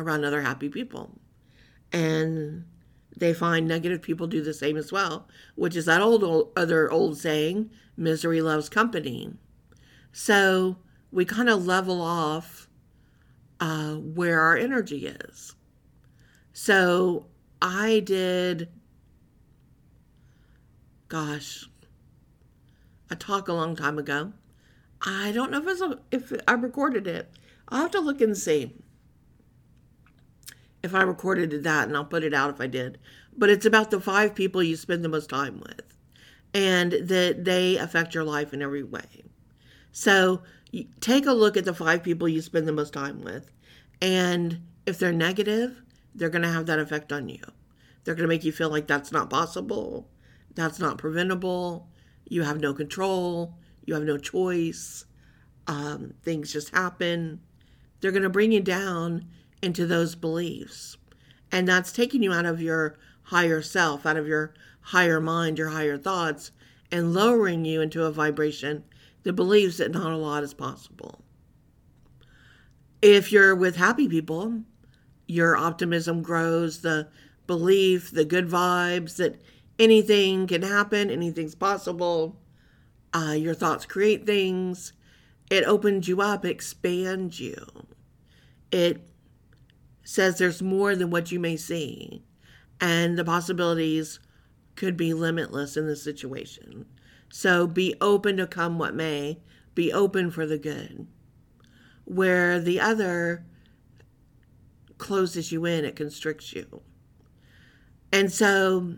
around 0.00 0.24
other 0.24 0.42
happy 0.42 0.68
people. 0.68 1.18
And 1.92 2.64
they 3.16 3.34
find 3.34 3.66
negative 3.66 4.02
people 4.02 4.26
do 4.26 4.42
the 4.42 4.54
same 4.54 4.76
as 4.76 4.92
well, 4.92 5.28
which 5.54 5.76
is 5.76 5.84
that 5.86 6.00
old, 6.00 6.24
old 6.24 6.52
other 6.56 6.90
old 6.90 7.18
saying, 7.18 7.70
misery 7.96 8.40
loves 8.40 8.68
company. 8.68 9.32
So 10.12 10.76
we 11.12 11.24
kind 11.24 11.48
of 11.48 11.66
level 11.66 12.00
off 12.00 12.68
uh, 13.60 13.94
where 13.94 14.40
our 14.40 14.56
energy 14.56 15.06
is. 15.06 15.54
So 16.52 17.26
I 17.60 18.00
did, 18.00 18.68
gosh, 21.08 21.68
a 23.10 23.16
talk 23.16 23.48
a 23.48 23.52
long 23.52 23.76
time 23.76 23.98
ago. 23.98 24.32
I 25.02 25.32
don't 25.32 25.50
know 25.50 25.58
if 25.58 25.66
it's 25.66 25.80
a, 25.80 25.98
if 26.10 26.32
I 26.46 26.52
recorded 26.52 27.06
it. 27.06 27.30
I'll 27.68 27.82
have 27.82 27.90
to 27.92 28.00
look 28.00 28.20
and 28.20 28.36
see 28.36 28.72
if 30.82 30.94
I 30.94 31.02
recorded 31.02 31.64
that, 31.64 31.88
and 31.88 31.96
I'll 31.96 32.04
put 32.04 32.24
it 32.24 32.34
out 32.34 32.50
if 32.50 32.60
I 32.60 32.66
did. 32.66 32.98
But 33.36 33.50
it's 33.50 33.66
about 33.66 33.90
the 33.90 34.00
five 34.00 34.34
people 34.34 34.62
you 34.62 34.76
spend 34.76 35.04
the 35.04 35.08
most 35.08 35.30
time 35.30 35.60
with, 35.60 35.82
and 36.54 36.92
that 36.92 37.44
they 37.44 37.76
affect 37.76 38.14
your 38.14 38.24
life 38.24 38.52
in 38.52 38.62
every 38.62 38.82
way. 38.82 39.24
So 39.92 40.42
take 41.00 41.26
a 41.26 41.32
look 41.32 41.56
at 41.56 41.64
the 41.64 41.74
five 41.74 42.02
people 42.02 42.28
you 42.28 42.40
spend 42.42 42.66
the 42.66 42.72
most 42.72 42.92
time 42.92 43.22
with. 43.22 43.50
And 44.00 44.62
if 44.86 44.98
they're 44.98 45.12
negative, 45.12 45.82
they're 46.14 46.28
going 46.30 46.42
to 46.42 46.48
have 46.48 46.66
that 46.66 46.78
effect 46.78 47.12
on 47.12 47.28
you. 47.28 47.42
They're 48.04 48.14
going 48.14 48.28
to 48.28 48.34
make 48.34 48.44
you 48.44 48.52
feel 48.52 48.70
like 48.70 48.86
that's 48.86 49.12
not 49.12 49.30
possible, 49.30 50.08
that's 50.54 50.78
not 50.78 50.98
preventable, 50.98 51.88
you 52.26 52.42
have 52.42 52.60
no 52.60 52.72
control, 52.72 53.54
you 53.84 53.94
have 53.94 54.04
no 54.04 54.16
choice, 54.16 55.04
um, 55.66 56.14
things 56.22 56.52
just 56.52 56.74
happen. 56.74 57.40
They're 58.00 58.12
going 58.12 58.22
to 58.22 58.30
bring 58.30 58.52
you 58.52 58.60
down 58.60 59.26
into 59.62 59.86
those 59.86 60.14
beliefs. 60.14 60.96
And 61.52 61.66
that's 61.66 61.92
taking 61.92 62.22
you 62.22 62.32
out 62.32 62.46
of 62.46 62.62
your 62.62 62.98
higher 63.24 63.62
self, 63.62 64.06
out 64.06 64.16
of 64.16 64.26
your 64.26 64.54
higher 64.80 65.20
mind, 65.20 65.58
your 65.58 65.70
higher 65.70 65.98
thoughts, 65.98 66.52
and 66.90 67.14
lowering 67.14 67.64
you 67.64 67.80
into 67.80 68.04
a 68.04 68.12
vibration 68.12 68.84
that 69.22 69.34
believes 69.34 69.76
that 69.78 69.92
not 69.92 70.12
a 70.12 70.16
lot 70.16 70.42
is 70.42 70.54
possible. 70.54 71.22
If 73.02 73.32
you're 73.32 73.54
with 73.54 73.76
happy 73.76 74.08
people, 74.08 74.62
your 75.26 75.56
optimism 75.56 76.22
grows, 76.22 76.82
the 76.82 77.08
belief, 77.46 78.10
the 78.10 78.24
good 78.24 78.48
vibes 78.48 79.16
that 79.16 79.40
anything 79.78 80.46
can 80.46 80.62
happen, 80.62 81.10
anything's 81.10 81.54
possible. 81.54 82.40
Uh, 83.12 83.34
your 83.36 83.54
thoughts 83.54 83.86
create 83.86 84.26
things. 84.26 84.92
It 85.50 85.64
opens 85.64 86.06
you 86.08 86.20
up, 86.20 86.44
expands 86.44 87.40
you. 87.40 87.66
It 88.70 89.09
says 90.02 90.38
there's 90.38 90.62
more 90.62 90.96
than 90.96 91.10
what 91.10 91.30
you 91.30 91.38
may 91.38 91.56
see, 91.56 92.22
and 92.80 93.18
the 93.18 93.24
possibilities 93.24 94.20
could 94.76 94.96
be 94.96 95.12
limitless 95.12 95.76
in 95.76 95.86
this 95.86 96.02
situation. 96.02 96.86
So 97.30 97.66
be 97.66 97.94
open 98.00 98.36
to 98.38 98.46
come 98.46 98.78
what 98.78 98.94
may, 98.94 99.38
be 99.74 99.92
open 99.92 100.30
for 100.30 100.46
the 100.46 100.58
good. 100.58 101.06
Where 102.04 102.58
the 102.58 102.80
other 102.80 103.44
closes 104.98 105.52
you 105.52 105.64
in, 105.64 105.84
it 105.84 105.96
constricts 105.96 106.52
you. 106.52 106.82
And 108.12 108.32
so, 108.32 108.94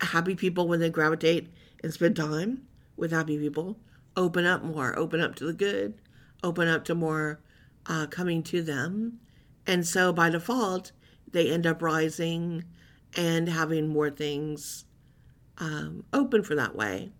happy 0.00 0.34
people, 0.34 0.66
when 0.66 0.80
they 0.80 0.90
gravitate 0.90 1.52
and 1.82 1.92
spend 1.92 2.16
time 2.16 2.66
with 2.96 3.12
happy 3.12 3.38
people, 3.38 3.78
open 4.16 4.44
up 4.44 4.62
more, 4.62 4.98
open 4.98 5.20
up 5.20 5.34
to 5.36 5.44
the 5.44 5.52
good, 5.52 6.00
open 6.42 6.68
up 6.68 6.84
to 6.86 6.94
more 6.94 7.40
uh, 7.86 8.06
coming 8.06 8.42
to 8.44 8.62
them. 8.62 9.20
And 9.70 9.86
so, 9.86 10.12
by 10.12 10.30
default, 10.30 10.90
they 11.30 11.48
end 11.48 11.64
up 11.64 11.80
rising 11.80 12.64
and 13.16 13.48
having 13.48 13.86
more 13.86 14.10
things 14.10 14.84
um, 15.58 16.02
open 16.12 16.42
for 16.42 16.56
that 16.56 16.74
way. 16.74 17.12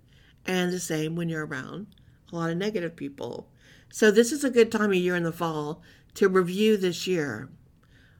And 0.44 0.72
the 0.72 0.80
same 0.80 1.14
when 1.14 1.28
you're 1.28 1.46
around 1.46 1.86
a 2.32 2.34
lot 2.34 2.50
of 2.50 2.56
negative 2.56 2.96
people. 2.96 3.48
So, 3.92 4.10
this 4.10 4.32
is 4.32 4.42
a 4.42 4.50
good 4.50 4.72
time 4.72 4.90
of 4.90 4.96
year 4.96 5.14
in 5.14 5.22
the 5.22 5.30
fall 5.30 5.80
to 6.14 6.28
review 6.28 6.76
this 6.76 7.06
year. 7.06 7.50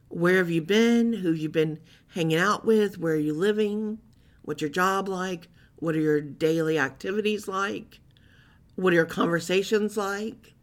Where 0.07 0.37
have 0.37 0.49
you 0.49 0.61
been? 0.61 1.11
Who 1.11 1.31
you've 1.31 1.41
you 1.41 1.49
been 1.49 1.81
hanging 2.15 2.39
out 2.39 2.63
with? 2.63 2.97
Where 2.97 3.15
are 3.15 3.17
you 3.17 3.33
living? 3.33 3.97
What's 4.43 4.61
your 4.61 4.71
job 4.71 5.09
like? 5.09 5.49
What 5.75 5.93
are 5.93 5.99
your 5.99 6.21
daily 6.21 6.79
activities 6.79 7.49
like? 7.49 7.99
What 8.75 8.93
are 8.93 8.95
your 8.95 9.05
conversations 9.05 9.97
like? 9.97 10.53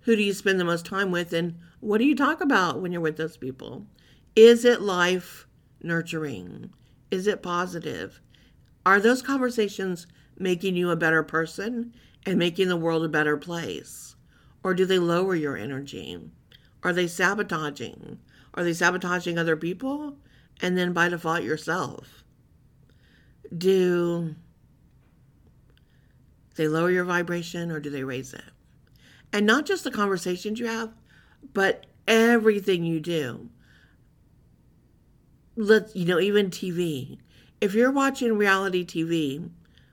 Who 0.00 0.14
do 0.16 0.22
you 0.22 0.34
spend 0.34 0.60
the 0.60 0.66
most 0.66 0.84
time 0.84 1.10
with? 1.10 1.32
And 1.32 1.54
what 1.80 1.98
do 1.98 2.04
you 2.04 2.14
talk 2.14 2.40
about 2.40 2.80
when 2.80 2.92
you're 2.92 3.00
with 3.00 3.16
those 3.16 3.36
people? 3.36 3.86
Is 4.34 4.64
it 4.64 4.80
life 4.80 5.46
nurturing? 5.82 6.70
Is 7.10 7.26
it 7.26 7.42
positive? 7.42 8.20
Are 8.84 9.00
those 9.00 9.22
conversations 9.22 10.06
making 10.38 10.76
you 10.76 10.90
a 10.90 10.96
better 10.96 11.22
person 11.22 11.92
and 12.24 12.38
making 12.38 12.68
the 12.68 12.76
world 12.76 13.04
a 13.04 13.08
better 13.08 13.36
place? 13.36 14.16
Or 14.62 14.74
do 14.74 14.84
they 14.84 14.98
lower 14.98 15.34
your 15.34 15.56
energy? 15.56 16.18
Are 16.82 16.92
they 16.92 17.06
sabotaging? 17.06 18.18
Are 18.54 18.64
they 18.64 18.72
sabotaging 18.72 19.38
other 19.38 19.56
people? 19.56 20.16
And 20.60 20.76
then 20.76 20.92
by 20.92 21.08
default, 21.08 21.42
yourself? 21.42 22.24
Do 23.56 24.34
they 26.56 26.68
lower 26.68 26.90
your 26.90 27.04
vibration 27.04 27.70
or 27.70 27.80
do 27.80 27.88
they 27.88 28.04
raise 28.04 28.34
it? 28.34 28.42
And 29.32 29.46
not 29.46 29.66
just 29.66 29.84
the 29.84 29.90
conversations 29.90 30.58
you 30.58 30.66
have, 30.66 30.92
but 31.52 31.86
everything 32.06 32.84
you 32.84 33.00
do. 33.00 33.48
Let 35.56 35.94
you 35.94 36.04
know, 36.04 36.20
even 36.20 36.50
TV. 36.50 37.18
If 37.60 37.74
you're 37.74 37.90
watching 37.90 38.36
reality 38.36 38.84
TV 38.84 39.50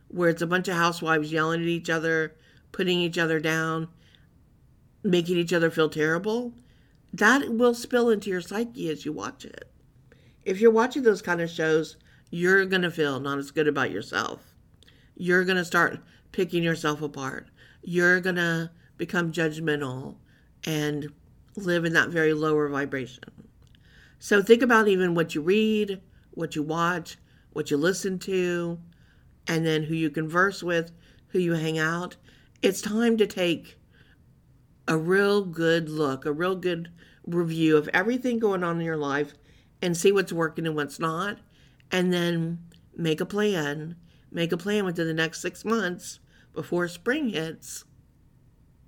where 0.08 0.30
it's 0.30 0.42
a 0.42 0.48
bunch 0.48 0.68
of 0.68 0.76
housewives 0.76 1.32
yelling 1.32 1.62
at 1.62 1.68
each 1.68 1.90
other, 1.90 2.36
putting 2.72 3.00
each 3.00 3.18
other 3.18 3.40
down, 3.40 3.88
making 5.04 5.38
each 5.38 5.54
other 5.54 5.72
feel 5.72 5.90
terrible, 5.90 6.54
that 7.14 7.50
will 7.50 7.74
spill 7.74 8.10
into 8.10 8.30
your 8.30 8.42
psyche 8.42 8.90
as 8.90 9.06
you 9.06 9.12
watch 9.12 9.46
it. 9.46 9.72
If 10.44 10.60
you're 10.62 10.72
watching 10.72 11.04
those 11.04 11.22
kind 11.22 11.42
of 11.42 11.50
shows, 11.50 11.98
you're 12.30 12.66
going 12.66 12.82
to 12.82 12.92
feel 12.92 13.20
not 13.20 13.40
as 13.40 13.52
good 13.52 13.68
about 13.68 13.92
yourself. 13.92 14.54
You're 15.16 15.46
going 15.46 15.58
to 15.58 15.66
start 15.66 16.00
picking 16.32 16.64
yourself 16.64 17.02
apart. 17.02 17.48
You're 17.82 18.20
going 18.20 18.36
to 18.36 18.72
become 18.98 19.32
judgmental 19.32 20.16
and 20.66 21.12
live 21.56 21.86
in 21.86 21.94
that 21.94 22.10
very 22.10 22.34
lower 22.34 22.68
vibration. 22.68 23.24
So 24.20 24.42
think 24.42 24.62
about 24.62 24.88
even 24.88 25.16
what 25.16 25.36
you 25.36 25.42
read, 25.42 26.02
what 26.32 26.56
you 26.56 26.64
watch, 26.64 27.18
what 27.54 27.72
you 27.72 27.78
listen 27.78 28.20
to, 28.20 28.80
and 29.48 29.66
then 29.66 29.84
who 29.84 29.96
you 29.96 30.10
converse 30.10 30.64
with, 30.64 30.92
who 31.28 31.40
you 31.40 31.54
hang 31.54 31.78
out. 31.78 32.16
It's 32.62 32.82
time 32.82 33.18
to 33.18 33.28
take 33.28 33.78
a 34.88 34.98
real 34.98 35.44
good 35.44 35.90
look, 35.90 36.26
a 36.26 36.32
real 36.32 36.56
good 36.56 36.92
review 37.26 37.78
of 37.78 37.90
everything 37.94 38.40
going 38.40 38.64
on 38.64 38.80
in 38.80 38.86
your 38.86 38.98
life 38.98 39.34
and 39.82 39.96
see 39.96 40.12
what's 40.12 40.34
working 40.34 40.66
and 40.66 40.76
what's 40.76 41.00
not. 41.00 41.40
And 41.92 42.12
then 42.12 42.60
make 42.96 43.22
a 43.22 43.26
plan. 43.26 43.96
Make 44.32 44.52
a 44.52 44.58
plan 44.58 44.86
within 44.86 45.08
the 45.08 45.14
next 45.14 45.42
six 45.42 45.64
months 45.64 46.20
before 46.54 46.88
spring 46.88 47.30
hits 47.30 47.86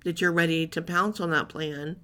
that 0.04 0.20
you're 0.20 0.32
ready 0.32 0.66
to 0.66 0.82
pounce 0.82 1.20
on 1.20 1.30
that 1.30 1.48
plan 1.48 1.96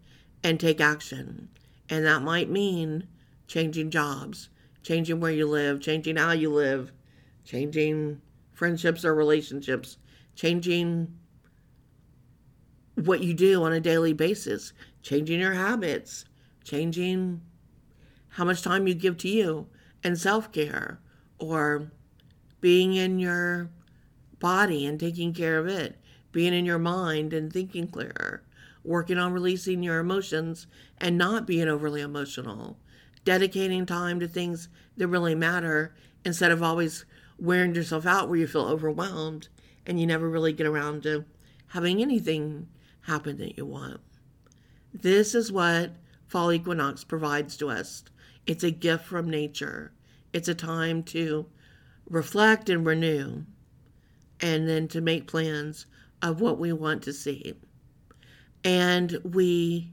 and 0.45 0.61
take 0.61 0.81
action. 0.81 1.49
And 1.89 2.05
that 2.05 2.23
might 2.23 2.51
mean 2.51 3.09
changing 3.49 3.91
jobs, 3.91 4.51
changing 4.83 5.19
where 5.19 5.33
you 5.33 5.49
live, 5.49 5.81
changing 5.81 6.17
how 6.17 6.33
you 6.33 6.53
live, 6.53 6.93
changing 7.45 8.21
friendships 8.53 9.05
or 9.05 9.15
relationships, 9.15 9.97
changing 10.37 11.19
what 12.95 13.23
you 13.23 13.35
do 13.35 13.65
on 13.65 13.73
a 13.73 13.81
daily 13.81 14.13
basis, 14.13 14.73
changing 15.03 15.41
your 15.41 15.55
habits, 15.55 16.25
changing 16.63 17.41
how 18.29 18.45
much 18.45 18.63
time 18.63 18.87
you 18.87 18.95
give 18.95 19.17
to 19.19 19.29
you 19.29 19.67
and 20.03 20.19
self 20.19 20.53
care, 20.53 21.01
or 21.39 21.91
being 22.61 22.95
in 22.95 23.19
your 23.19 23.71
body 24.39 24.87
and 24.87 25.01
taking 25.01 25.33
care 25.33 25.59
of 25.59 25.67
it, 25.67 25.99
being 26.33 26.53
in 26.53 26.65
your 26.65 26.79
mind 26.79 27.33
and 27.33 27.53
thinking 27.53 27.89
clearer, 27.89 28.43
working 28.85 29.19
on 29.19 29.33
releasing 29.33 29.83
your 29.83 29.99
emotions 29.99 30.67
and 30.99 31.19
not 31.19 31.47
being 31.47 31.69
overly 31.69 32.01
emotional, 32.01 32.79
dedicating 33.25 33.87
time 33.87 34.21
to 34.21 34.29
things 34.29 34.69
that 34.97 35.09
really 35.09 35.35
matter 35.35 35.95
instead 36.25 36.53
of 36.53 36.63
always 36.63 37.05
wearing 37.39 37.75
yourself 37.75 38.07
out 38.07 38.29
where 38.29 38.39
you 38.39 38.47
feel 38.47 38.67
overwhelmed 38.67 39.49
and 39.87 39.99
you 39.99 40.07
never 40.07 40.29
really 40.29 40.53
get 40.53 40.67
around 40.67 41.03
to 41.03 41.25
having 41.69 42.01
anything 42.01 42.69
happen 43.03 43.37
that 43.39 43.57
you 43.57 43.67
want. 43.67 44.01
This 44.93 45.35
is 45.35 45.51
what 45.51 45.93
fall 46.27 46.53
equinox 46.53 47.05
provides 47.05 47.57
to 47.57 47.69
us. 47.69 48.05
It's 48.47 48.63
a 48.63 48.71
gift 48.71 49.05
from 49.05 49.29
nature. 49.29 49.93
It's 50.33 50.49
a 50.49 50.55
time 50.55 51.03
to 51.05 51.47
reflect 52.09 52.69
and 52.69 52.87
renew, 52.87 53.45
and 54.41 54.69
then 54.69 54.89
to 54.89 55.01
make 55.01 55.27
plans 55.27 55.87
of 56.21 56.41
what 56.41 56.59
we 56.59 56.73
want 56.73 57.03
to 57.03 57.13
see. 57.13 57.55
And 58.65 59.19
we 59.23 59.93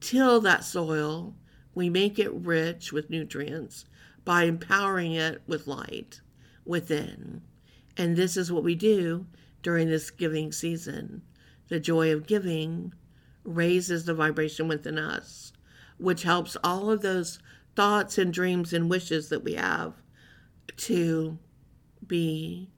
till 0.00 0.40
that 0.42 0.64
soil, 0.64 1.34
we 1.74 1.88
make 1.88 2.18
it 2.18 2.32
rich 2.32 2.92
with 2.92 3.10
nutrients 3.10 3.84
by 4.24 4.44
empowering 4.44 5.12
it 5.12 5.42
with 5.46 5.66
light 5.66 6.20
within. 6.64 7.42
And 7.96 8.16
this 8.16 8.36
is 8.36 8.52
what 8.52 8.62
we 8.62 8.74
do 8.74 9.26
during 9.62 9.88
this 9.88 10.10
giving 10.10 10.52
season. 10.52 11.22
The 11.68 11.80
joy 11.80 12.12
of 12.12 12.26
giving 12.26 12.92
raises 13.44 14.04
the 14.04 14.14
vibration 14.14 14.68
within 14.68 14.98
us, 14.98 15.52
which 15.98 16.22
helps 16.22 16.56
all 16.62 16.90
of 16.90 17.02
those 17.02 17.38
thoughts 17.74 18.18
and 18.18 18.32
dreams 18.32 18.72
and 18.72 18.90
wishes 18.90 19.28
that 19.30 19.44
we 19.44 19.54
have 19.54 19.94
to 20.76 21.38
be 22.06 22.70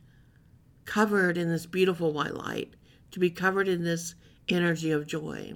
covered 0.84 1.36
in 1.36 1.48
this 1.48 1.66
beautiful 1.66 2.12
white 2.12 2.34
light, 2.34 2.74
to 3.10 3.18
be 3.18 3.30
covered 3.30 3.68
in 3.68 3.84
this 3.84 4.14
energy 4.50 4.90
of 4.90 5.06
joy, 5.06 5.54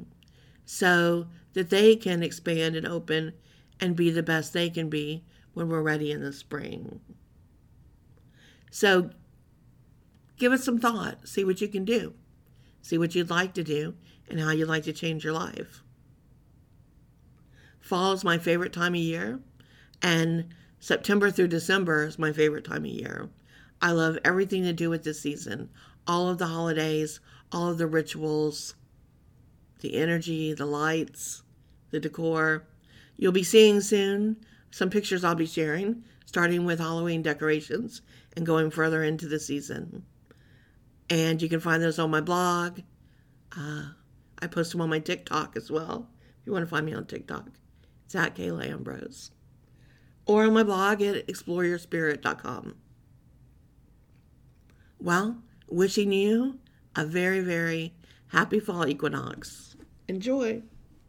so 0.65 1.27
that 1.53 1.71
they 1.71 1.97
can 1.97 2.23
expand 2.23 2.77
and 2.77 2.87
open 2.87 3.33
and 3.81 3.97
be 3.97 4.11
the 4.11 4.23
best 4.23 4.53
they 4.53 4.71
can 4.71 4.89
be 4.89 5.25
when 5.53 5.69
we're 5.69 5.83
ready 5.83 6.11
in 6.11 6.23
the 6.23 6.33
spring. 6.33 7.01
So 8.71 9.11
give 10.37 10.53
us 10.53 10.65
some 10.65 10.79
thought, 10.79 11.29
see 11.29 11.45
what 11.45 11.61
you 11.61 11.69
can 11.69 11.85
do. 11.85 12.15
See 12.83 12.99
what 12.99 13.15
you'd 13.15 13.31
like 13.31 13.55
to 13.55 13.65
do 13.65 13.95
and 14.29 14.41
how 14.41 14.51
you'd 14.51 14.69
like 14.69 14.85
to 14.85 14.93
change 14.93 15.25
your 15.25 15.33
life. 15.33 15.83
Fall 17.81 18.13
is 18.13 18.25
my 18.25 18.39
favorite 18.39 18.73
time 18.73 18.95
of 18.95 19.01
year, 19.01 19.41
and 20.03 20.47
September 20.81 21.31
through 21.31 21.49
December 21.49 22.05
is 22.05 22.19
my 22.19 22.33
favorite 22.33 22.65
time 22.65 22.85
of 22.85 22.91
year. 22.91 23.29
I 23.81 23.93
love 23.93 24.19
everything 24.25 24.63
to 24.65 24.73
do 24.73 24.91
with 24.91 25.05
this 25.05 25.21
season 25.21 25.71
all 26.07 26.29
of 26.29 26.37
the 26.39 26.47
holidays, 26.49 27.21
all 27.51 27.71
of 27.71 27.79
the 27.79 27.87
rituals, 27.87 28.75
the 29.85 29.97
energy, 29.97 30.55
the 30.55 30.67
lights, 30.67 31.43
the 31.91 32.01
decor. 32.01 32.65
You'll 33.17 33.33
be 33.33 33.43
seeing 33.43 33.81
soon 33.81 34.39
some 34.71 34.91
pictures 34.91 35.23
I'll 35.23 35.35
be 35.35 35.47
sharing 35.47 36.03
starting 36.35 36.65
with 36.65 36.81
Halloween 36.81 37.23
decorations 37.23 38.03
and 38.37 38.45
going 38.45 38.69
further 38.69 39.05
into 39.05 39.29
the 39.29 39.39
season. 39.39 40.05
And 41.09 41.41
you 41.41 41.49
can 41.49 41.61
find 41.61 41.81
those 41.81 42.01
on 42.01 42.11
my 42.11 42.21
blog. 42.21 42.81
Uh, 43.57 43.91
I 44.41 44.49
post 44.49 44.73
them 44.73 44.81
on 44.81 44.91
my 44.91 44.99
TikTok 44.99 45.57
as 45.57 45.71
well. 45.71 46.09
If 46.41 46.47
you 46.47 46.53
want 46.53 46.65
to 46.65 46.69
find 46.69 46.85
me 46.85 46.93
on 46.93 47.07
TikTok, 47.07 47.51
it's 48.05 48.17
at 48.17 48.35
Kala 48.35 48.65
Ambrose. 48.65 49.31
Or 50.27 50.45
on 50.45 50.55
my 50.55 50.65
blog 50.65 51.01
at 51.03 51.25
exploreyourspirit.com. 51.29 52.75
Well, 54.99 55.39
wishing 55.69 56.11
you 56.11 56.59
a 56.97 57.05
very, 57.05 57.41
very 57.41 57.95
happy 58.29 58.59
fall 58.59 58.89
equinox. 58.89 59.74
Enjoy. 60.09 60.63